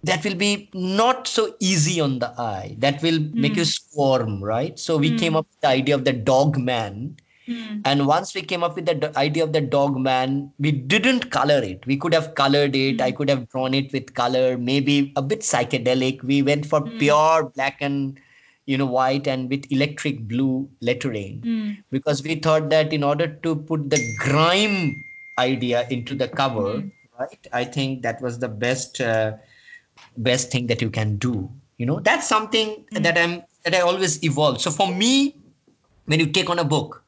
[0.03, 3.33] that will be not so easy on the eye that will mm.
[3.33, 5.19] make you squirm right so we mm.
[5.19, 7.15] came up with the idea of the dog man
[7.47, 7.81] mm.
[7.83, 11.61] and once we came up with the idea of the dog man we didn't color
[11.63, 15.21] it we could have colored it i could have drawn it with color maybe a
[15.21, 18.19] bit psychedelic we went for pure black and
[18.67, 21.41] you know white and with electric blue lettering.
[21.89, 25.03] Because we thought that in order to put the grime
[25.39, 26.83] idea into the cover
[27.19, 29.33] right i think that was the best uh,
[30.17, 31.49] best thing that you can do.
[31.77, 33.03] You know that's something mm.
[33.03, 34.61] that i'm that i always evolve.
[34.61, 35.35] So for me
[36.05, 37.03] when you take on a book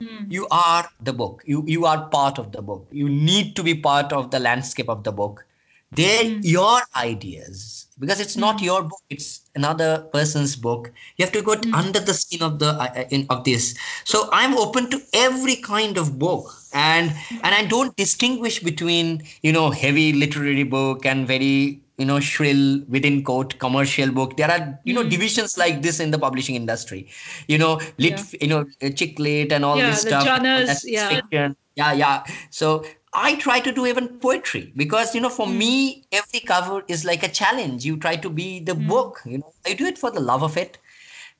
[0.00, 0.30] mm.
[0.30, 1.42] you are the book.
[1.46, 2.86] You you are part of the book.
[2.90, 5.44] You need to be part of the landscape of the book.
[5.92, 6.40] They're mm.
[6.44, 8.66] your ideas because it's not hmm.
[8.66, 11.74] your book it's another person's book you have to go hmm.
[11.74, 15.96] under the skin of the uh, in, of this so i'm open to every kind
[15.96, 21.80] of book and and i don't distinguish between you know heavy literary book and very
[21.98, 25.10] you know shrill within quote commercial book there are you know mm.
[25.10, 27.06] divisions like this in the publishing industry
[27.48, 28.38] you know lit yeah.
[28.40, 31.56] you know chick lit and all yeah, this stuff genres, yeah fiction.
[31.74, 35.56] yeah yeah so i try to do even poetry because you know for mm.
[35.56, 38.88] me every cover is like a challenge you try to be the mm.
[38.88, 40.78] book you know i do it for the love of it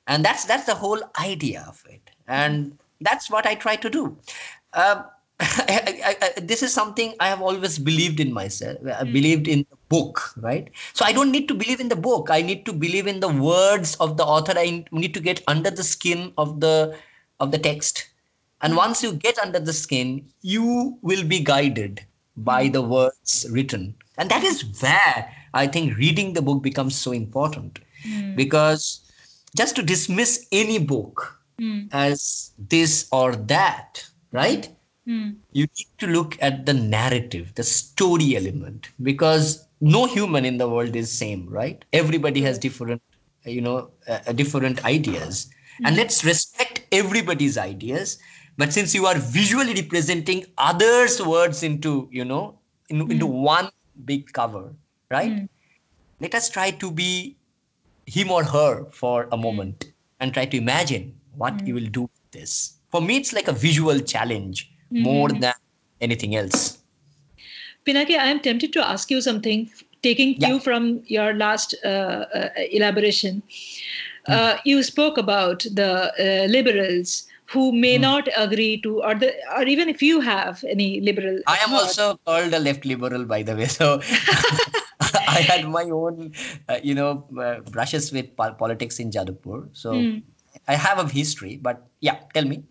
[0.06, 4.16] and that's that's the whole idea of it and that's what i try to do
[4.72, 5.02] uh,
[5.40, 8.78] I, I, I, this is something I have always believed in myself.
[8.82, 9.12] I mm.
[9.12, 10.68] believed in the book, right?
[10.94, 12.28] So I don't need to believe in the book.
[12.28, 14.54] I need to believe in the words of the author.
[14.56, 16.96] I need to get under the skin of the
[17.38, 18.08] of the text.
[18.60, 22.04] And once you get under the skin, you will be guided
[22.36, 23.94] by the words written.
[24.16, 27.78] And that is where I think reading the book becomes so important.
[28.06, 28.36] Mm.
[28.36, 29.00] Because
[29.56, 31.88] just to dismiss any book mm.
[31.92, 34.68] as this or that, right?
[35.06, 35.36] Mm.
[35.52, 40.68] You need to look at the narrative, the story element, because no human in the
[40.68, 41.84] world is same, right?
[41.92, 43.02] Everybody has different,
[43.44, 45.48] you know, uh, different ideas,
[45.84, 48.18] and let's respect everybody's ideas.
[48.58, 53.12] But since you are visually representing others' words into, you know, in, mm.
[53.12, 53.70] into one
[54.04, 54.74] big cover,
[55.10, 55.32] right?
[55.32, 55.44] Hmm.
[56.20, 57.36] Let us try to be
[58.06, 61.80] him or her for a moment and try to imagine what you hmm.
[61.80, 62.78] will do with this.
[62.90, 65.04] For me, it's like a visual challenge mm-hmm.
[65.04, 65.54] more than
[66.00, 66.78] anything else.
[67.86, 69.70] Pinaki, I am tempted to ask you something,
[70.02, 70.58] taking yeah.
[70.58, 73.42] from your last uh, uh, elaboration.
[74.28, 74.34] Mm.
[74.34, 78.02] Uh, you spoke about the uh, liberals who may mm.
[78.02, 81.40] not agree to, or the, or even if you have any liberal.
[81.46, 81.82] I am thought.
[81.82, 83.66] also called a left liberal, by the way.
[83.66, 84.00] So
[85.00, 86.32] I had my own,
[86.68, 89.68] uh, you know, uh, brushes with politics in Jadavpur.
[89.72, 90.22] So mm.
[90.66, 92.64] I have a history, but yeah, tell me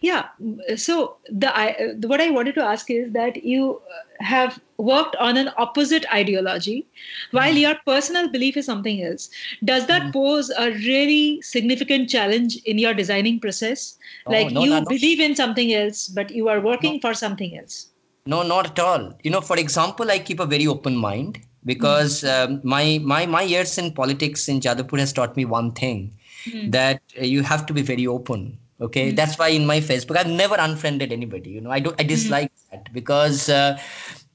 [0.00, 0.28] yeah
[0.76, 3.80] so the I, what i wanted to ask is that you
[4.20, 6.86] have worked on an opposite ideology
[7.32, 7.60] while mm.
[7.60, 9.30] your personal belief is something else
[9.64, 10.12] does that mm.
[10.12, 15.34] pose a really significant challenge in your designing process like no, you no, believe in
[15.34, 17.88] something else but you are working for something else
[18.26, 22.22] no not at all you know for example i keep a very open mind because
[22.22, 22.44] mm.
[22.44, 26.12] um, my my my years in politics in jadavpur has taught me one thing
[26.44, 26.70] mm.
[26.70, 29.16] that uh, you have to be very open okay mm-hmm.
[29.16, 32.52] that's why in my facebook i've never unfriended anybody you know i don't i dislike
[32.52, 32.76] mm-hmm.
[32.76, 33.78] that because uh,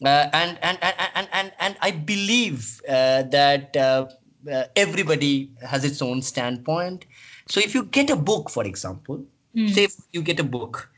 [0.05, 4.05] uh, and, and, and and and and i believe uh, that uh,
[4.51, 7.05] uh, everybody has its own standpoint
[7.47, 9.23] so if you get a book for example
[9.55, 9.69] mm.
[9.69, 10.89] say if you get a book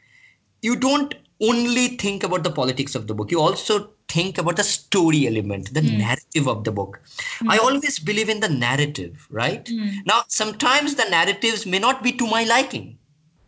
[0.61, 4.63] you don't only think about the politics of the book you also think about the
[4.63, 5.97] story element the mm.
[5.97, 7.01] narrative of the book
[7.39, 7.49] mm.
[7.49, 9.91] i always believe in the narrative right mm.
[10.05, 12.97] now sometimes the narratives may not be to my liking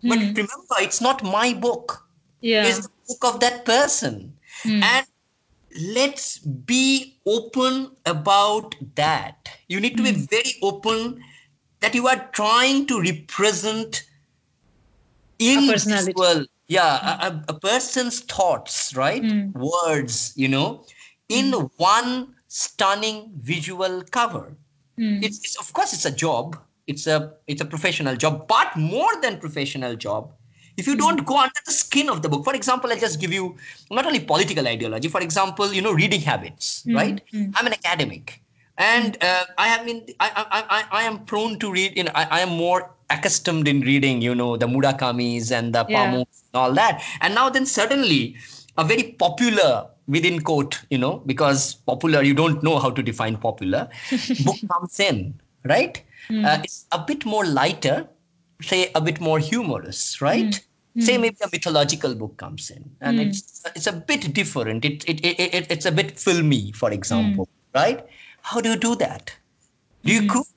[0.04, 0.28] but hmm.
[0.28, 2.08] remember, it's not my book.
[2.42, 2.66] Yeah.
[2.66, 4.34] It's the book of that person.
[4.64, 4.82] Mm.
[4.84, 5.08] And
[5.94, 9.50] let's be open about that.
[9.68, 10.14] You need to mm.
[10.14, 10.26] be hmm.
[10.26, 11.24] very open
[11.80, 14.04] that you are trying to represent
[15.40, 16.48] in this world.
[16.68, 19.24] Yeah, a, a, person's thoughts, right?
[19.24, 19.54] Mm.
[19.54, 20.86] Words, you know,
[21.30, 21.68] in hmm.
[21.78, 24.58] one stunning visual cover.
[24.98, 29.22] It's, it's of course it's a job it's a it's a professional job but more
[29.22, 30.32] than professional job
[30.78, 33.34] if you don't go under the skin of the book for example i'll just give
[33.34, 33.56] you
[33.92, 36.96] not only political ideology for example you know reading habits mm-hmm.
[36.96, 37.52] right mm-hmm.
[37.56, 38.42] i'm an academic
[38.78, 42.12] and uh, i have been I, I, I, I am prone to read you know
[42.16, 46.14] I, I am more accustomed in reading you know the murakamis and the yeah.
[46.14, 48.36] and all that and now then suddenly
[48.78, 53.38] a very popular within quote you know because popular you don't know how to define
[53.38, 53.90] popular
[54.46, 56.46] book comes in right mm.
[56.46, 58.08] uh, it's a bit more lighter
[58.62, 60.62] say a bit more humorous right?
[60.98, 61.04] Mm.
[61.04, 63.28] say maybe a mythological book comes in and hmm.
[63.28, 64.84] it's it's a bit different.
[64.84, 67.78] It, it, it, it it's a bit filmy for example hmm.
[67.78, 68.06] right?
[68.42, 69.32] How do you do that?
[70.04, 70.48] Do you cook?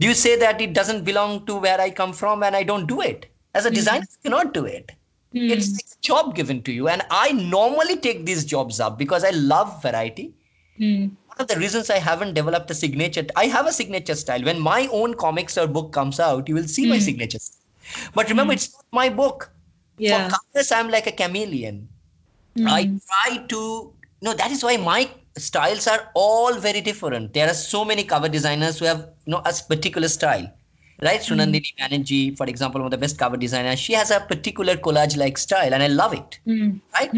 [0.00, 2.86] Do you say that it doesn't belong to where i come from and i don't
[2.86, 3.26] do it?
[3.54, 4.92] As a designer you cannot do it.
[5.34, 9.24] It's like a job given to you and i normally take these jobs up because
[9.24, 10.34] i love variety
[11.36, 14.42] one of the reasons I haven't developed a signature, I have a signature style.
[14.42, 17.02] When my own comics or book comes out, you will see my hmm.
[17.02, 17.38] signature.
[18.14, 18.56] But remember, hmm.
[18.56, 19.50] it's not my book.
[19.98, 20.28] Yeah.
[20.28, 21.88] For covers, I'm like a chameleon.
[22.56, 22.66] Hmm.
[22.68, 27.32] I try to, no, that is why my styles are all very different.
[27.32, 30.52] There are so many cover designers who have, you know, a particular style.
[31.00, 34.76] Right, Sunandini Banerjee, for example, one of the best cover designers, she has a particular
[34.76, 36.38] collage-like style, and I love it.
[36.94, 37.12] Right,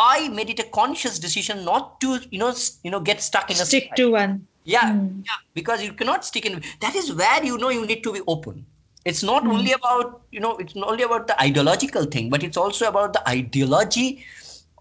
[0.00, 3.56] I made it a conscious decision not to, you know, you know, get stuck in
[3.56, 4.46] a Stick to one.
[4.64, 5.20] Yeah, hmm.
[5.26, 6.62] yeah, because you cannot stick in.
[6.80, 8.64] That is where you know you need to be open.
[9.04, 9.50] It's not hmm.
[9.50, 13.12] only about, you know, it's not only about the ideological thing, but it's also about
[13.12, 14.24] the ideology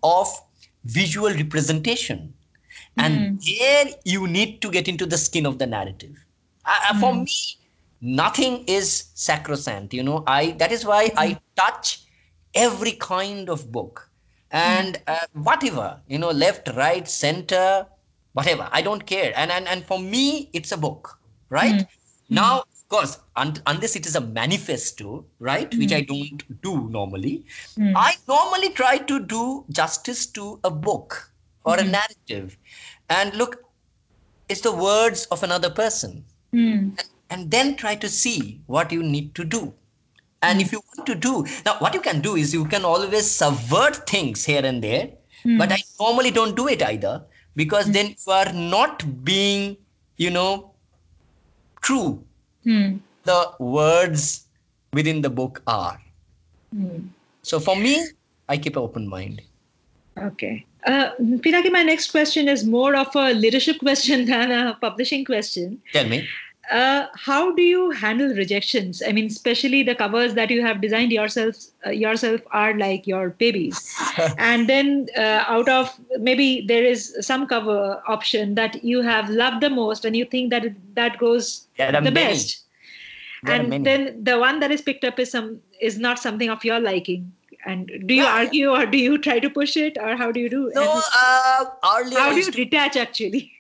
[0.04, 0.28] of
[0.86, 2.34] visual representation.
[2.98, 3.36] And hmm.
[3.46, 6.26] there you need to get into the skin of the narrative.
[6.66, 7.32] Uh, uh, For me,
[8.02, 9.94] nothing is sacrosanct.
[9.94, 12.04] You know, I that is why I touch
[12.54, 14.09] every kind of book
[14.52, 17.86] and uh, whatever you know left right center
[18.34, 18.70] whatever.
[18.72, 19.34] I don't care.
[19.36, 21.82] And and, and for me it's a book right?
[21.82, 21.88] Hmm.
[22.28, 22.36] Hmm.
[22.36, 26.06] Now of course un- unless it is a manifesto right which i hmm.
[26.06, 27.46] don't do normally
[27.96, 31.30] i normally try to do justice to a book
[31.64, 32.58] or a narrative.
[33.10, 33.64] And look
[34.48, 36.26] it's the words of another person.
[36.98, 39.74] And, and then try to see what you need to do
[40.42, 40.66] and hmm.
[40.66, 44.08] if you want to do now what you can do is you can always subvert
[44.10, 45.10] things here and there
[45.44, 45.58] hmm.
[45.58, 47.22] but i normally don't do it either
[47.56, 47.92] because hmm.
[47.92, 49.78] then you are not being
[50.18, 50.72] you know
[51.82, 52.24] true.
[53.24, 54.46] The words
[54.94, 56.00] within the book are.
[57.42, 58.06] So for me
[58.48, 59.42] i keep an open mind.
[60.18, 60.66] Okay.
[60.86, 65.82] Uh, Pinaki, my next question is more of a leadership question than a publishing question.
[65.94, 66.28] tell me
[66.70, 69.02] Uh, how do you handle rejections?
[69.06, 73.30] I mean, especially the covers that you have designed yourselves uh, yourself are like your
[73.30, 73.82] babies,
[74.38, 79.62] and then uh, out of maybe there is some cover option that you have loved
[79.62, 82.14] the most, and you think that it, that goes There are the many.
[82.14, 82.64] best,
[83.44, 86.64] There and then the one that is picked up is some is not something of
[86.64, 87.32] your liking.
[87.66, 88.34] And do you Yeah.
[88.42, 90.72] argue or do you try to push it or how do you do?
[90.76, 93.52] no And uh, earlier how do you to- detach actually?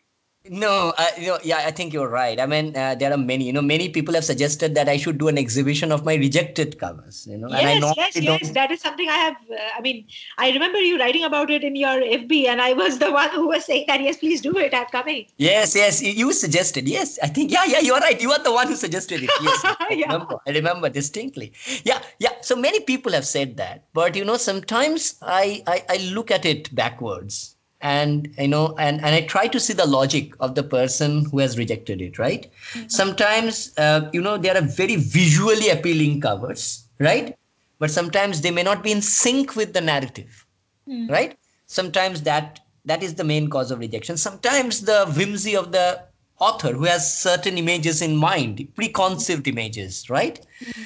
[0.47, 2.39] No, uh, you know, yeah, I think you're right.
[2.39, 3.43] I mean, uh, there are many.
[3.45, 6.79] You know, many people have suggested that I should do an exhibition of my rejected
[6.79, 7.27] covers.
[7.29, 8.51] You know, and I yes, normally yes, yes.
[8.51, 9.35] That is something I have.
[9.51, 12.99] Uh, I mean, I remember you writing about it in your FB, and I was
[13.03, 14.73] the one who was saying that yes, please do it.
[14.73, 15.25] I'm coming.
[15.37, 16.87] Yes, yes, you- you suggested.
[16.87, 17.51] Yes, I think.
[17.51, 18.19] Yeah, yeah, you're right.
[18.21, 19.29] You are the one who suggested it.
[19.41, 20.05] Yes, I Yeah.
[20.13, 20.37] remember.
[20.47, 21.51] I remember distinctly.
[21.83, 22.31] Yeah, yeah.
[22.41, 26.45] So many people have said that, but you know, sometimes I I, I look at
[26.45, 30.63] it backwards, and you know, and and I try to see the logic of the
[30.63, 32.19] person who has rejected it.
[32.19, 32.51] Right.
[32.73, 32.89] Mm-hmm.
[32.89, 37.37] Sometimes, uh, you know, there are very visually appealing covers, right?
[37.79, 40.45] But sometimes they may not be in sync with the narrative
[40.89, 41.07] hmm.
[41.07, 41.37] right
[41.67, 46.01] sometimes that that is the main cause of rejection sometimes the whimsy of the
[46.39, 50.81] author who has certain images in mind preconceived images right hmm.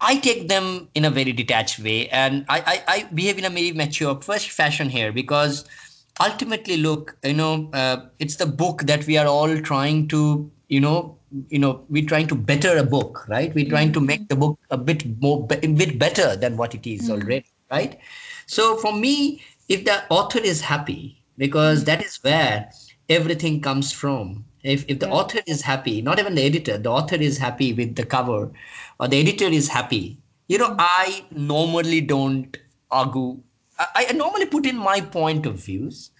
[0.00, 3.50] i take them in a very detached way and i i, I behave in a
[3.50, 5.64] very mature first fashion here because
[6.20, 10.80] ultimately look you know uh, it's the book that we are all trying to you
[10.80, 11.16] know
[11.48, 14.28] you know we're trying to better a book right we're trying to make mm-hmm.
[14.28, 17.12] the book a bit more a bit better than what it is mm-hmm.
[17.22, 18.00] already right
[18.48, 21.86] so for me, if the author is happy, because mm-hmm.
[21.86, 22.70] that is where
[23.10, 24.44] everything comes from.
[24.64, 25.18] If if the Yeah.
[25.18, 28.50] author is happy, not even the editor, the author is happy with the cover,
[28.98, 30.18] or the editor is happy.
[30.48, 32.56] You know, I normally don't
[32.90, 33.38] argue.
[33.78, 36.10] I, I normally put in my point of views.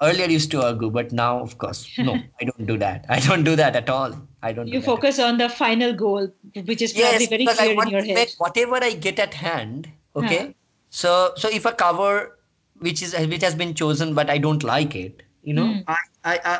[0.00, 3.04] Earlier I used to argue, but now, of course, no, I don't do that.
[3.08, 4.12] I don't do that at all.
[4.42, 4.66] I don't.
[4.66, 4.86] do You that.
[4.86, 6.28] focus on the final goal,
[6.64, 8.14] which is probably Yes, very clear I in your to head.
[8.16, 9.88] make whatever I get at hand.
[10.16, 10.38] Okay.
[10.46, 10.52] Huh.
[10.90, 12.38] So so if a cover
[12.80, 15.80] which is which has been chosen but I don't like it, you know, Hmm.
[15.86, 16.56] I, I, I,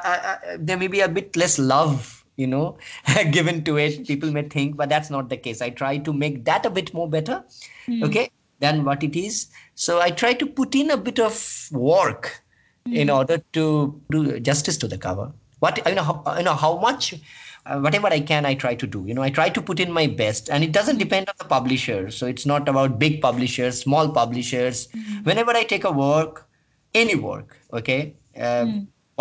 [0.53, 2.79] I, there may be a bit less love, you know,
[3.33, 4.07] given to it.
[4.07, 5.61] People may think, but that's not the case.
[5.61, 7.43] I try to make that a bit more better,
[7.87, 8.05] Hmm.
[8.05, 9.49] okay, than what it is.
[9.83, 11.37] So I try to put in a bit of
[11.73, 12.31] work
[12.87, 12.95] Hmm.
[13.01, 13.65] in order to
[14.15, 15.27] do justice to the cover.
[15.65, 17.15] What you know, how, you know how much,
[17.67, 19.05] uh, whatever I can, I try to do.
[19.07, 21.45] You know, I try to put in my best, and it doesn't depend on the
[21.53, 22.11] publisher.
[22.11, 24.89] So it's not about big publishers, small publishers.
[25.31, 26.43] Whenever I take a work,
[27.03, 28.01] any work, okay,
[28.49, 28.67] uh,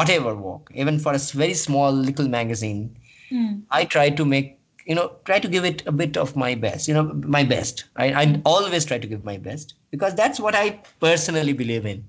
[0.02, 2.82] whatever work, even for a very small little magazine,
[3.30, 3.52] Hmm.
[3.70, 4.48] I try to make
[4.86, 7.04] you know try to give it a bit of my best you know
[7.38, 7.86] my best.
[7.96, 12.04] I, I always try to give my best because that's what i personally believe in.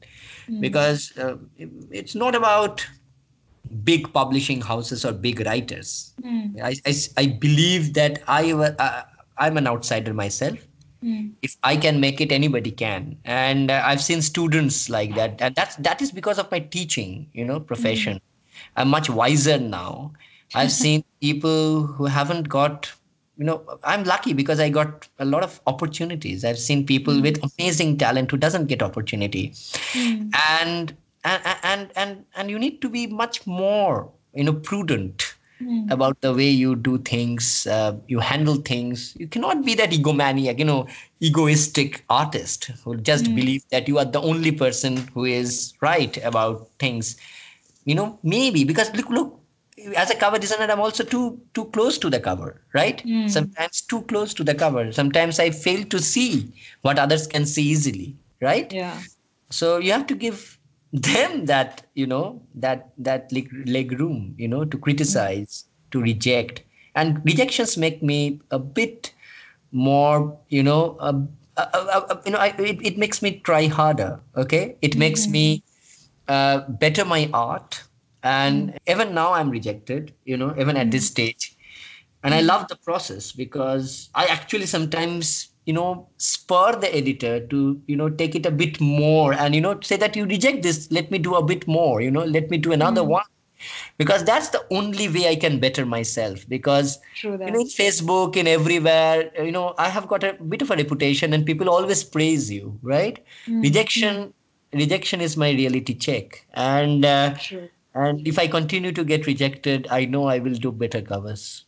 [0.49, 0.61] Mm.
[0.61, 1.37] because uh,
[1.91, 2.85] it's not about
[3.85, 6.13] big publishing houses or big writers.
[6.21, 6.61] Mm.
[6.61, 9.03] I, I, I, believe that i uh,
[9.39, 10.59] i'm an outsider myself.
[11.03, 11.33] Mm.
[11.43, 13.17] if i can make it anybody can.
[13.25, 15.41] And uh, i've seen students like that.
[15.41, 18.21] And that's that is because of my teaching you know profession.
[18.77, 20.13] I'm much wiser now
[20.55, 22.91] I've seen people who haven't got,
[23.37, 26.45] you know, I'm lucky because I got a lot of opportunities.
[26.45, 27.23] I've seen people mm.
[27.23, 30.31] with amazing talent who doesn't get opportunity, mm.
[30.61, 35.91] and and and and and you need to be much more, you know, prudent mm.
[35.91, 39.15] about the way you do things, uh, you handle things.
[39.19, 40.87] You cannot be that egomaniac, you know,
[41.21, 43.37] egoistic artist who just mm.
[43.37, 47.17] believe that you are the only person who is right about things.
[47.85, 49.42] You know, maybe because look, look,
[49.97, 53.03] as a cover designer i'm also too too close to the cover right?
[53.05, 53.31] Mm.
[53.31, 54.93] sometimes too close to the cover.
[54.93, 56.53] Sometimes i fail to see
[56.83, 58.73] what others can see easily right?
[58.73, 59.01] Yeah.
[59.51, 60.59] So you have to give
[60.93, 66.63] them that you know that that leg, leg room you know to criticize to reject.
[66.95, 69.13] And rejections make me a bit
[69.71, 71.21] more you know uh,
[71.57, 74.77] uh, uh, you know I, it, it makes me try harder okay?
[74.83, 75.31] It makes mm.
[75.31, 75.63] me
[76.29, 77.83] uh, better my art
[78.23, 78.79] and mm.
[78.87, 81.13] even now i'm rejected you know even at this hmm.
[81.13, 81.57] stage
[82.23, 82.47] and i hmm.
[82.47, 88.09] love the process because i actually sometimes you know spur the editor to you know
[88.09, 91.19] take it a bit more and you know say that you reject this let me
[91.19, 93.09] do a bit more you know let me do another mm.
[93.09, 93.25] one
[93.97, 98.37] because that's the only way i can better myself because True you know in facebook
[98.37, 102.03] and everywhere you know i have got a bit of a reputation and people always
[102.03, 103.63] praise you right mm.
[103.63, 104.35] rejection
[104.73, 107.35] rejection is my reality check and uh,
[107.95, 111.65] and if I continue to get rejected, I know I will do better covers.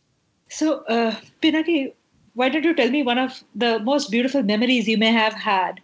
[0.49, 1.93] So, uh, Pinaki,
[2.33, 5.81] why don't you tell me one of the most beautiful memories you may have had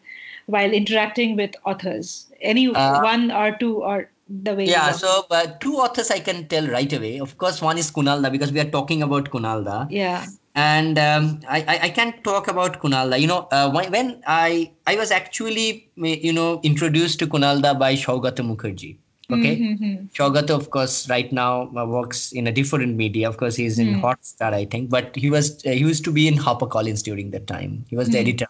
[0.47, 2.31] while interacting with authors?
[2.41, 4.65] Any uh, one or two or the way?
[4.65, 7.19] Yeah, so uh, two authors I can tell right away.
[7.19, 9.87] Of course, one is Kunal Da because we are talking about Kunal Da.
[9.89, 10.25] Yeah.
[10.53, 13.15] And um, I, I, I can talk about Kunal Da.
[13.15, 17.73] You know, uh, when, when I I was actually you know introduced to Kunal Da
[17.73, 18.97] by Saugata Mukherjee
[19.32, 19.57] Okay.
[19.57, 20.51] Mm-hmm.
[20.51, 23.29] of course, right now uh, works in a different media.
[23.29, 24.01] Of course, he's in mm.
[24.01, 27.47] Hotstar, I think, but he was uh, he used to be in HarperCollins during that
[27.47, 27.86] time.
[27.88, 28.13] He was mm.
[28.13, 28.47] the editor,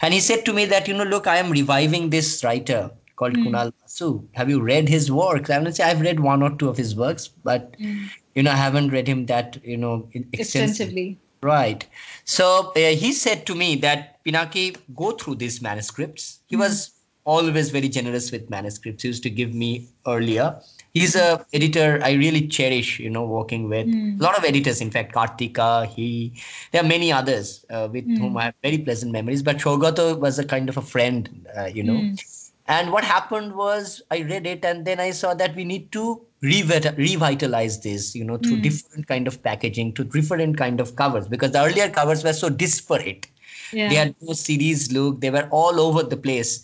[0.00, 3.34] and he said to me that you know, look, I am reviving this writer called
[3.34, 3.46] mm.
[3.46, 4.22] Kunal Basu.
[4.32, 5.50] Have you read his works?
[5.50, 8.08] I would say I've read one or two of his works, but mm.
[8.34, 11.18] you know, I haven't read him that you know extensively.
[11.42, 11.86] Right.
[12.24, 16.40] So uh, he said to me that Pinaki, go through these manuscripts.
[16.46, 16.60] He mm.
[16.60, 16.92] was
[17.24, 19.02] always very generous with manuscripts.
[19.02, 20.60] He used to give me earlier.
[20.92, 23.86] He's a editor I really cherish, you know, working with.
[23.86, 24.20] Mm.
[24.20, 26.32] A lot of editors, in fact, Karthika, he,
[26.70, 28.18] there are many others uh, with mm.
[28.18, 29.42] whom I have very pleasant memories.
[29.42, 31.94] But Saugata was a kind of a friend, uh, you know.
[31.94, 32.50] Mm.
[32.66, 36.22] And what happened was I read it and then I saw that we need to
[36.40, 38.62] revitalize this, you know, through hmm.
[38.62, 42.48] different kind of packaging, to different kind of covers, because the earlier covers were so
[42.48, 43.26] disparate.
[43.72, 43.88] Yeah.
[43.88, 45.20] They had no series look.
[45.20, 46.62] They were all over the place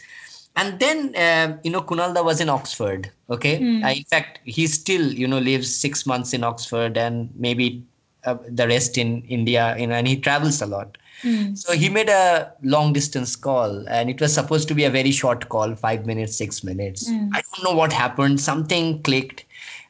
[0.57, 3.11] and then uh, you know kunalda was in Oxford.
[3.31, 3.85] Okay, mm.
[3.85, 7.85] uh, in fact, he still you know lives six months in Oxford and maybe
[8.25, 9.77] uh, the rest in India.
[9.79, 10.99] You know, and he travels a lot.
[11.23, 11.57] Mm.
[11.57, 15.11] So he made a long distance call, and it was supposed to be a very
[15.11, 17.09] short call, five minutes, six minutes.
[17.11, 17.31] Mm.
[17.35, 18.41] I don't know what happened.
[18.41, 19.45] Something clicked,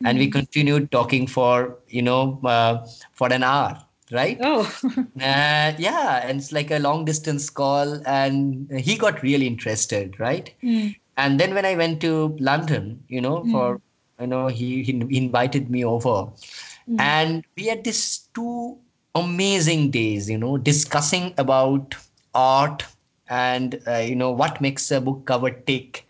[0.04, 0.32] and we hmm.
[0.32, 3.80] continued talking for you know uh, for an hour
[4.12, 4.38] right?
[4.40, 4.70] Oh.
[5.20, 10.52] uh, yeah, and it's like a long distance call, and he got really interested, right?
[10.62, 10.96] Mm.
[11.16, 13.52] And then when I went to London, you know, mm.
[13.52, 13.80] for
[14.20, 16.28] you know, he, he invited me over,
[16.88, 16.98] mm.
[16.98, 18.78] and we had these two
[19.14, 21.94] amazing days, you know, discussing about
[22.34, 22.84] art
[23.28, 26.06] and uh, you know what makes a book cover tick,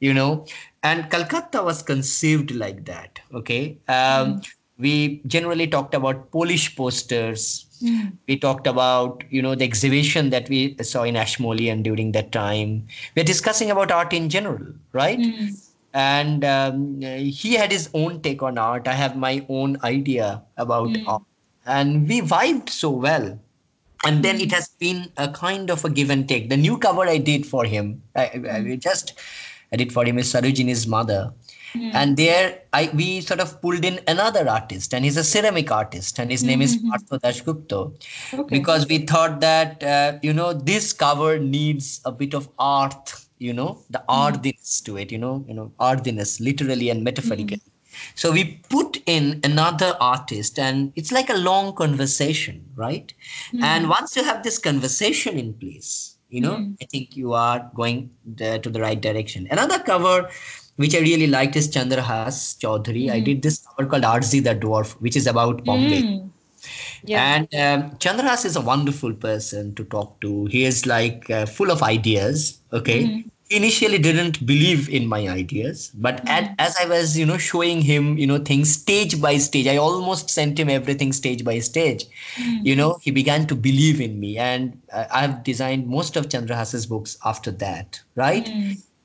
[0.00, 0.46] you know,
[0.82, 3.20] and Kalkatta was conceived like that.
[3.32, 3.78] Okay.
[3.88, 7.66] Um, mm we generally talked about Polish posters.
[7.82, 8.12] Mm.
[8.28, 12.86] We talked about, you know, the exhibition that we saw in Ashmolean during that time.
[13.16, 15.18] We're discussing about art in general, right?
[15.18, 15.68] Mm.
[15.94, 18.88] And um, he had his own take on art.
[18.88, 21.06] I have my own idea about mm.
[21.06, 21.22] art.
[21.64, 23.38] And we vibed so well.
[24.04, 26.48] And then it has been a kind of a give and take.
[26.50, 29.14] The new cover I did for him, I, I just
[29.72, 31.32] I did for him is Sarojini's mother
[31.74, 31.94] Mm.
[31.94, 36.18] And there, I we sort of pulled in another artist, and he's a ceramic artist,
[36.18, 36.86] and his name mm-hmm.
[36.86, 37.92] is Partho Dasgupta,
[38.34, 38.58] okay.
[38.58, 43.52] because we thought that uh, you know this cover needs a bit of art, you
[43.52, 44.04] know, the mm.
[44.08, 47.56] arthiness to it, you know, you know, arthiness, literally and metaphorically.
[47.56, 47.72] Mm.
[48.14, 53.12] So we put in another artist, and it's like a long conversation, right?
[53.52, 53.62] Mm.
[53.62, 56.76] And once you have this conversation in place, you know, mm.
[56.80, 59.46] I think you are going the, to the right direction.
[59.50, 60.30] Another cover
[60.82, 63.06] which I really liked is Chandrahas Choudhury.
[63.06, 63.12] Mm.
[63.12, 66.02] I did this cover called Arzee the Dwarf, which is about Bombay.
[66.02, 66.30] Mm.
[67.04, 67.34] Yeah.
[67.34, 70.46] And um, Chandrahas is a wonderful person to talk to.
[70.46, 72.58] He is like uh, full of ideas.
[72.72, 73.04] Okay.
[73.04, 76.28] Mm initially didn't believe in my ideas but mm-hmm.
[76.28, 79.76] at, as i was you know showing him you know things stage by stage i
[79.76, 82.06] almost sent him everything stage by stage
[82.62, 86.86] you know he began to believe in me and uh, i've designed most of chandrahas's
[86.86, 88.48] books after that right.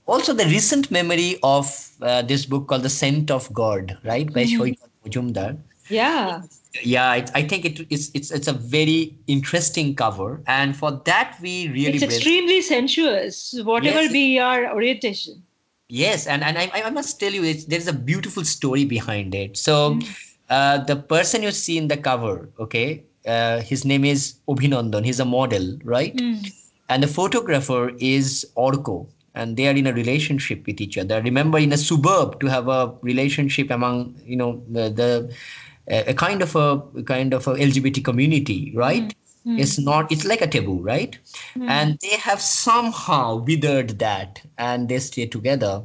[0.08, 4.43] Also the recent memory of uh, this book called the scent of god right by
[4.43, 5.58] mm Majumdar
[5.89, 6.41] yeah
[6.84, 11.38] yeah it, i think it, it's it's it's a very interesting cover and for that
[11.41, 14.12] we really it's extremely sensuous whatever yes.
[14.12, 15.41] be your orientation
[15.88, 19.95] yes and and i, I must tell you there's a beautiful story behind it so
[19.95, 20.03] mm.
[20.49, 25.05] uh, the person you see in the cover okay uh, his name is Obhinandan.
[25.05, 26.16] He's a model, right?
[26.16, 26.51] Mm.
[26.89, 29.08] And the photographer is Orko,
[29.38, 31.22] and they are in a relationship with each other.
[31.22, 35.34] Remember, in a suburb, to have a relationship among you know the, the
[35.88, 39.16] a, kind of a kind of a LGBT community, right?
[39.46, 39.60] Mm.
[39.60, 40.12] It's not.
[40.12, 41.18] It's like a taboo, right?
[41.56, 41.70] Mm.
[41.70, 45.84] And they have somehow withered that, and they stay together.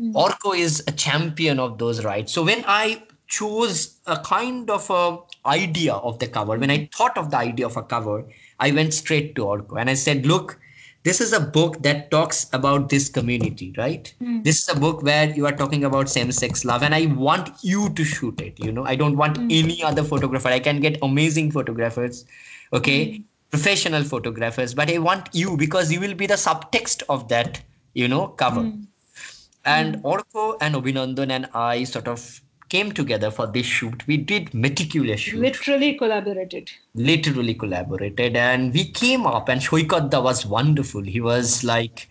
[0.00, 0.12] Mm.
[0.12, 2.32] Orko is a champion of those rights.
[2.32, 7.16] So when I chose a kind of a idea of the cover, when I thought
[7.16, 8.24] of the idea of a cover,
[8.60, 10.58] I went straight to Orko and I said, "Look,
[11.04, 14.42] this is a book that talks about this community right mm.
[14.44, 17.88] this is a book where you are talking about same-sex love and i want you
[17.90, 19.46] to shoot it you know i don't want mm.
[19.50, 22.24] any other photographer i can get amazing photographers
[22.72, 23.24] okay mm.
[23.50, 27.62] professional photographers but i want you because you will be the subtext of that
[27.94, 28.82] you know cover hmm.
[29.64, 30.06] and hmm.
[30.06, 32.26] orko and obhinandan and i sort of
[32.68, 34.06] came together for this shoot.
[34.06, 35.40] We did meticulous shoot.
[35.40, 36.70] Literally collaborated.
[36.94, 38.36] Literally collaborated.
[38.36, 41.02] And we came up and Saikatda was wonderful.
[41.02, 42.08] He was like,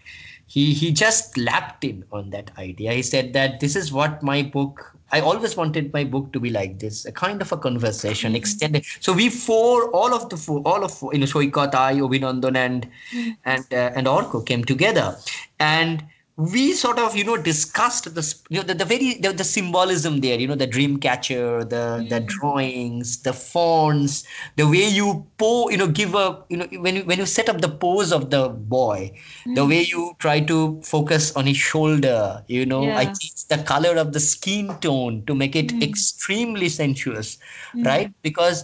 [0.48, 2.94] he he just lapped in on that idea.
[2.94, 6.50] He said that this is what my book I always wanted my book to be
[6.50, 8.38] like this, a kind of a conversation, mm-hmm.
[8.38, 8.86] extended.
[9.00, 12.90] So we four, all of the four, all of you know, Saikat, I, Obhinandan, and
[13.14, 13.30] mm-hmm.
[13.46, 15.18] and uh, and Orko came together,
[15.60, 16.04] and
[16.38, 20.22] we sort of you know discussed the you know the, the very the, the, symbolism
[20.22, 24.24] there you know the dream catcher the the drawings the fonts
[24.56, 27.50] the way you po you know give a you know when you when you set
[27.50, 29.56] up the pose of the boy mm-hmm.
[29.56, 33.00] the way you try to focus on his shoulder you know yeah.
[33.00, 35.82] i changed the color of the skin tone to make it mm-hmm.
[35.82, 37.40] extremely sensuous
[37.74, 37.84] mm.
[37.84, 38.64] right because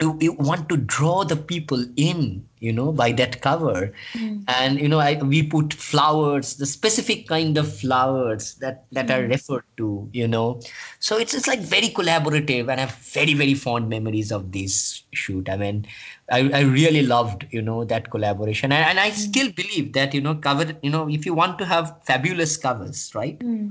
[0.00, 4.42] you, you want to draw the people in you know by that cover mm.
[4.48, 9.16] and you know I, we put flowers the specific kind of flowers that that mm.
[9.16, 10.60] are referred to you know
[10.98, 15.02] so it's it's like very collaborative and i have very very fond memories of this
[15.12, 15.86] shoot i mean
[16.30, 19.14] i, I really loved you know that collaboration and, and i mm.
[19.14, 23.14] still believe that you know cover you know if you want to have fabulous covers
[23.14, 23.68] right hmm.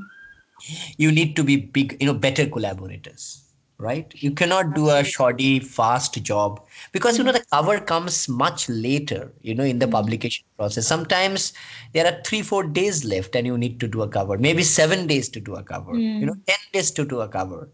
[0.97, 3.44] you need to be big you know better collaborators
[3.77, 4.13] right?
[4.15, 9.33] You cannot do a shoddy fast job because you know the cover comes much later
[9.41, 10.87] you know in the publication process.
[10.87, 11.53] Sometimes
[11.93, 14.37] there are 3 4 days left and you need to do a cover.
[14.37, 16.19] Maybe 7 days to do a cover mm.
[16.19, 17.69] you know 10 days to do a cover.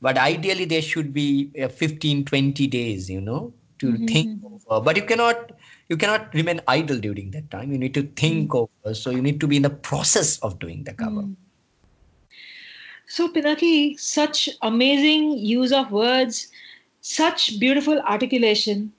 [0.00, 4.06] But ideally there should be uh, 15 20 days you know to mm-hmm.
[4.06, 4.84] think over.
[4.84, 5.52] But you cannot
[5.88, 7.72] you cannot remain idle during that time.
[7.72, 8.94] You need to think over.
[8.94, 11.22] So you need to be in the process of doing the cover.
[11.22, 11.36] Mm.
[13.08, 16.48] So, Pinaki, such amazing use of words,
[17.00, 18.92] such beautiful articulation.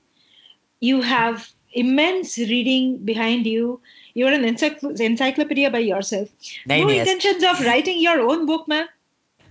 [0.79, 3.81] You have immense reading behind you.
[4.13, 6.29] You're an encyclopedia by yourself.
[6.65, 7.07] Nine no years.
[7.07, 8.87] intentions of writing your own book, man?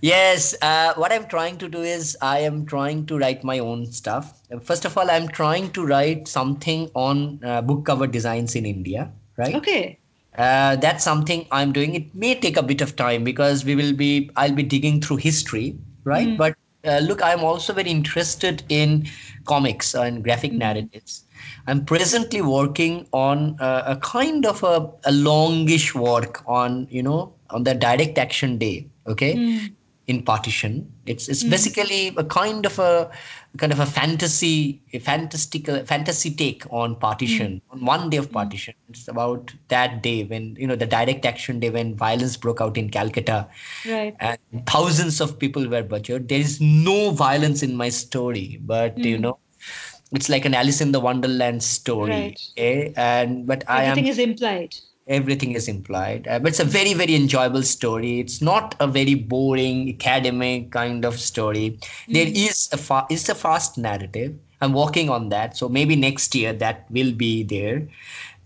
[0.01, 3.87] Yes, uh, what I'm trying to do is I am trying to write my own
[3.93, 4.41] stuff.
[4.63, 9.11] First of all, I'm trying to write something on uh, book cover designs in India,
[9.37, 9.55] right?
[9.55, 9.99] Okay
[10.39, 11.95] uh, that's something i'm doing.
[11.95, 15.16] It may take a bit of time because we will be i'll be digging through
[15.16, 16.28] history right?
[16.28, 16.37] Mm.
[16.37, 16.55] but
[16.87, 19.07] uh, look i'm also very interested in
[19.45, 20.59] comics and graphic mm.
[20.59, 21.22] narratives.
[21.68, 27.34] I'm presently working on uh, a kind of a, a longish work on you know
[27.51, 29.34] on the direct action day okay?
[29.34, 29.72] Mm
[30.07, 31.51] in partition it's it's mm.
[31.51, 33.11] basically a kind of a
[33.59, 37.73] kind of a fantasy a fantastical fantasy take on partition mm.
[37.73, 38.35] on one day of hmm.
[38.35, 42.61] partition it's about that day when you know the direct action day when violence broke
[42.61, 43.49] out in calcutta
[43.89, 48.97] right and thousands of people were butchered there is no violence in my story but
[48.97, 49.05] mm.
[49.05, 49.23] you hmm.
[49.23, 49.39] know
[50.13, 52.41] it's like an alice in the wonderland story right.
[52.53, 52.93] okay?
[52.97, 54.77] and but everything i am is implied
[55.07, 59.15] everything is implied uh, but it's a very very enjoyable story it's not a very
[59.15, 62.13] boring academic kind of story mm-hmm.
[62.13, 66.35] there is a fa- it's a fast narrative i'm working on that so maybe next
[66.35, 67.87] year that will be there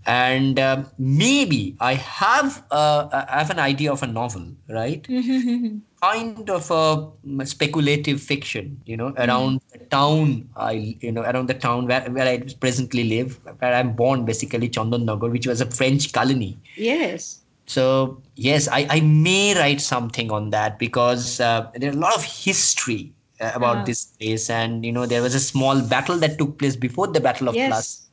[0.06, 5.06] and uh, maybe I have uh, I have an idea of a novel, right?
[5.20, 5.78] Mm-hmm.
[6.02, 9.78] Kind of a speculative fiction, you know, around mm-hmm.
[9.78, 13.92] the town I, you know, around the town where, where I presently live, where I'm
[13.92, 16.58] born, basically Chandan Nagar, which was a French colony.
[16.76, 17.40] Yes.
[17.66, 22.24] So yes, I, I may write something on that because uh, there's a lot of
[22.24, 26.38] history uh, about uh this place, and you know, there was a small battle that
[26.38, 27.70] took place before the Battle of yes.
[27.70, 28.06] Plassey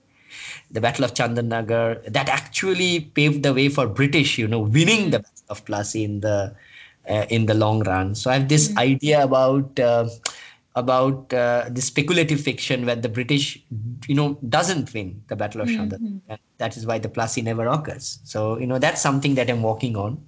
[0.72, 5.20] the Battle of Chandanagar, that actually paved the way for British, you know, winning the
[5.20, 6.54] Battle of Plassey in the
[7.10, 8.16] uh, in the long run.
[8.16, 8.80] So I have this mm-hmm.
[8.80, 10.08] idea about uh,
[10.76, 13.60] about uh, the speculative fiction where the British,
[14.08, 15.90] you know, doesn't win the Battle of mm-hmm.
[15.90, 16.38] Chandanagar.
[16.60, 18.20] That is why the Plassey never occurs.
[18.24, 20.22] So you know, that's something that I'm working on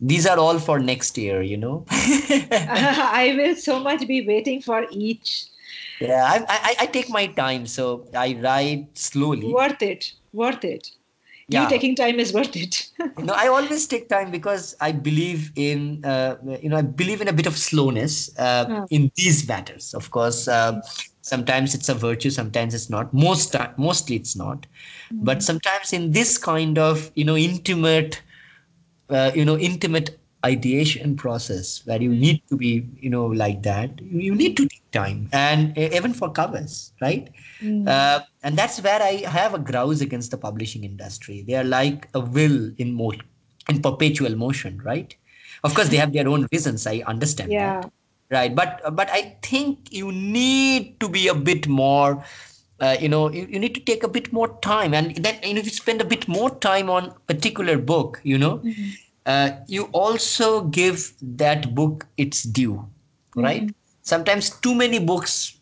[0.00, 4.86] these are all for next year you know i will so much be waiting for
[4.90, 5.46] each
[6.00, 10.90] yeah I, I, I take my time so i write slowly worth it worth it
[11.48, 11.62] yeah.
[11.62, 16.04] you taking time is worth it no i always take time because i believe in
[16.04, 18.86] uh, you know i believe in a bit of slowness uh, oh.
[18.90, 20.80] in these matters of course uh,
[21.22, 25.24] sometimes it's a virtue sometimes it's not most mostly it's not mm-hmm.
[25.24, 28.22] but sometimes in this kind of you know intimate
[29.10, 34.00] uh, you know intimate ideation process where you need to be you know like that.
[34.00, 37.30] You need to take time and even for covers right?
[37.62, 37.86] Mm.
[37.86, 41.44] uh, and that's where i have a grouse against the publishing industry.
[41.46, 43.22] They are like a will in motion
[43.68, 45.14] in perpetual motion right?
[45.64, 46.86] Of course they have their own reasons.
[46.86, 47.80] I understand yeah.
[47.80, 47.92] That,
[48.32, 52.24] right but but i think you need to be a bit more
[52.80, 54.92] uh, you know you, you, need to take a bit more time.
[54.92, 58.38] And then you know if you spend a bit more time on particular book you
[58.38, 58.90] know mm-hmm
[59.26, 62.84] uh, you also give that book its due
[63.36, 63.62] right?
[63.62, 63.76] Mm-hmm.
[64.02, 65.58] sometimes too many books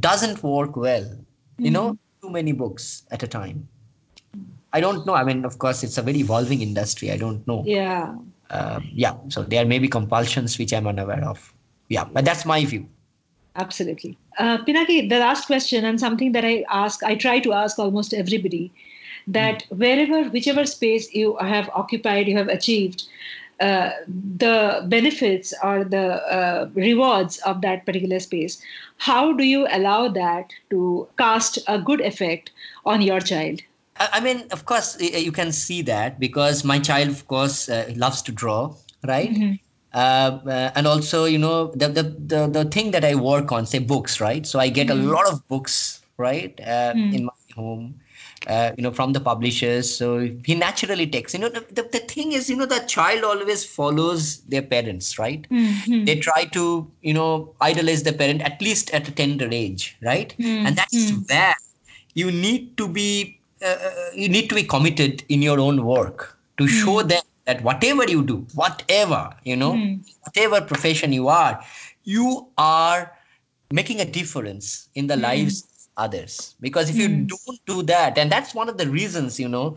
[0.00, 1.64] doesn't work well mm-hmm.
[1.64, 2.26] you know mm-hmm.
[2.26, 3.68] too many books at a time.
[4.72, 5.14] I don't know.
[5.14, 7.10] I mean of course it's a very evolving industry.
[7.10, 7.62] I don't know.
[7.64, 8.14] Yeah.
[8.50, 9.14] Uh, yeah.
[9.28, 11.54] So there may be compulsions which i'm unaware of.
[11.88, 12.86] Yeah but that's my view.
[13.56, 14.18] Absolutely.
[14.38, 18.14] Uh, pinaki the last question and something that i ask i try to ask almost
[18.14, 18.70] everybody
[19.28, 23.04] that wherever, whichever space you have occupied, you have achieved,
[23.60, 23.90] uh,
[24.36, 28.62] the benefits or the uh, rewards of that particular space,
[28.98, 32.52] how do you allow that to cast a good effect
[32.86, 33.60] on your child?
[33.96, 38.22] I mean, of course, you can see that because my child, of course, uh, loves
[38.22, 38.74] to draw,
[39.04, 39.30] right?
[39.30, 39.54] Mm-hmm.
[39.92, 43.66] Uh, uh, and also, you know, the, the, the the thing that I work on,
[43.66, 44.46] say books, right?
[44.46, 45.08] So I get mm-hmm.
[45.08, 47.12] a lot of books, right, mm-hmm.
[47.12, 47.98] in my home
[48.46, 51.98] uh, you know from the publishers so he naturally takes you know the, the, the,
[51.98, 56.04] thing is you know the child always follows their parents right mm-hmm.
[56.04, 60.34] they try to you know idolize the parent at least at a tender age right
[60.38, 60.66] mm-hmm.
[60.66, 61.22] and that's mm-hmm.
[61.28, 61.54] where
[62.14, 66.38] you need to be uh, uh, you need to be committed in your own work
[66.58, 66.68] to mm.
[66.68, 70.00] show them that whatever you do whatever you know mm.
[70.22, 71.60] whatever profession you are
[72.04, 73.12] you are
[73.72, 75.67] making a difference in the lives
[75.98, 77.28] others because if you mm.
[77.28, 79.76] don't do that and that's one of the reasons you know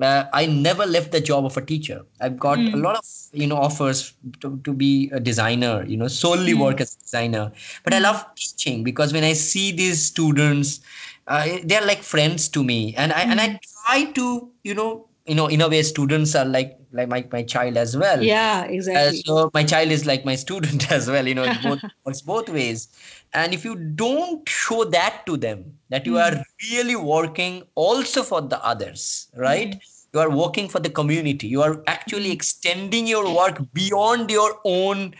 [0.00, 2.74] uh, i never left the job of a teacher i've got mm.
[2.74, 6.60] a lot of you know offers to, to be a designer you know solely mm.
[6.60, 7.52] work as a designer
[7.84, 8.04] but i hmm.
[8.04, 10.80] love teaching because when i see these students
[11.26, 13.56] uh, they're like friends to me and i and i hmm.
[13.84, 17.42] try to you know you know in a way students are like like my, my
[17.42, 18.22] child as well.
[18.22, 19.20] Yeah exactly.
[19.20, 22.22] Uh, so my child is like my student as well you know it both works
[22.22, 22.88] both ways.
[23.34, 26.24] And if you don't show that to them that you mm.
[26.24, 29.72] are really working also for the others right?
[29.72, 29.80] Mm.
[30.14, 31.46] you are working for the community.
[31.46, 32.38] You are actually hmm.
[32.40, 35.14] extending your work beyond your own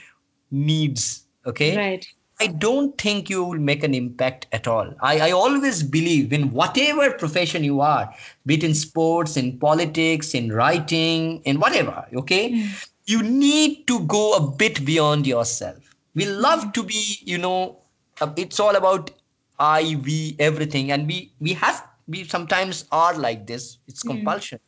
[0.50, 1.76] needs okay?
[1.76, 2.06] Right
[2.40, 4.94] I don't think you will make an impact at all.
[5.00, 8.14] I, I always believe in whatever profession you are,
[8.46, 12.52] be it in sports, in politics, in writing, in whatever, okay?
[12.52, 12.88] Mm.
[13.06, 15.78] You need to go a bit beyond yourself.
[16.14, 16.70] We love hmm.
[16.70, 17.78] to be, you know,
[18.20, 19.10] uh, it's all about
[19.58, 20.92] I, we, everything.
[20.92, 23.78] And we, we have, we sometimes are like this.
[23.88, 24.10] It's mm.
[24.10, 24.60] compulsion.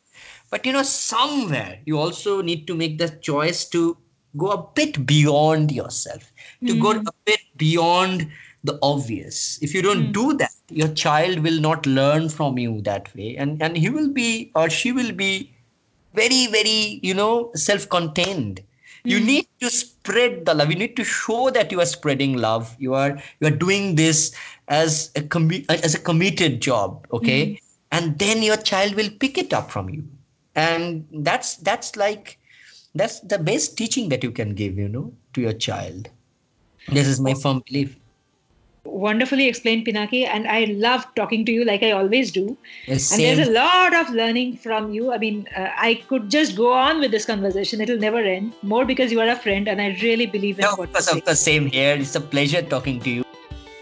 [0.49, 3.97] But, you know, somewhere you also need to make the choice to
[4.37, 6.31] go a bit beyond yourself,
[6.65, 6.81] to mm.
[6.81, 7.07] go hmm.
[7.07, 8.27] a bit beyond
[8.63, 9.59] the obvious.
[9.61, 10.13] If you don't mm.
[10.13, 13.35] do that, your child will not learn from you that way.
[13.37, 15.51] And, and he will be, or she will be
[16.13, 18.61] very, very, you know, self contained
[19.03, 19.25] you hmm.
[19.25, 22.93] need to spread the love you need to show that you are spreading love you
[22.93, 24.35] are you are doing this
[24.67, 27.59] as a com- as a committed job okay mm.
[27.91, 30.03] and then your child will pick it up from you
[30.55, 32.37] and that's that's like
[32.93, 36.09] that's the best teaching that you can give you know to your child
[36.89, 37.97] this is my firm belief
[38.83, 42.57] wonderfully explained pinaki and i love talking to you like i always do
[42.87, 46.55] Yes, and there's a lot of learning from you i mean uh, i could just
[46.55, 49.79] go on with this conversation it'll never end more because you are a friend and
[49.79, 51.21] i really believe in No, what of course, you of say.
[51.21, 51.93] course, same here.
[51.95, 53.23] It's a pleasure talking to you.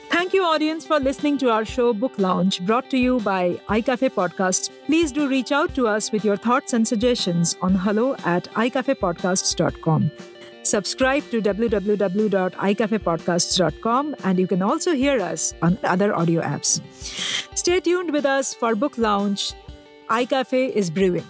[0.09, 4.09] Thank you, audience, for listening to our show Book Lounge, brought to you by iCafe
[4.09, 4.69] Podcasts.
[4.85, 10.11] Please do reach out to us with your thoughts and suggestions on hello at icafepodcasts.com.
[10.63, 16.81] Subscribe to www.icafepodcasts.com and you can also hear us on other audio apps.
[17.57, 19.53] Stay tuned with us for Book Lounge.
[20.09, 21.25] iCafe is brewing.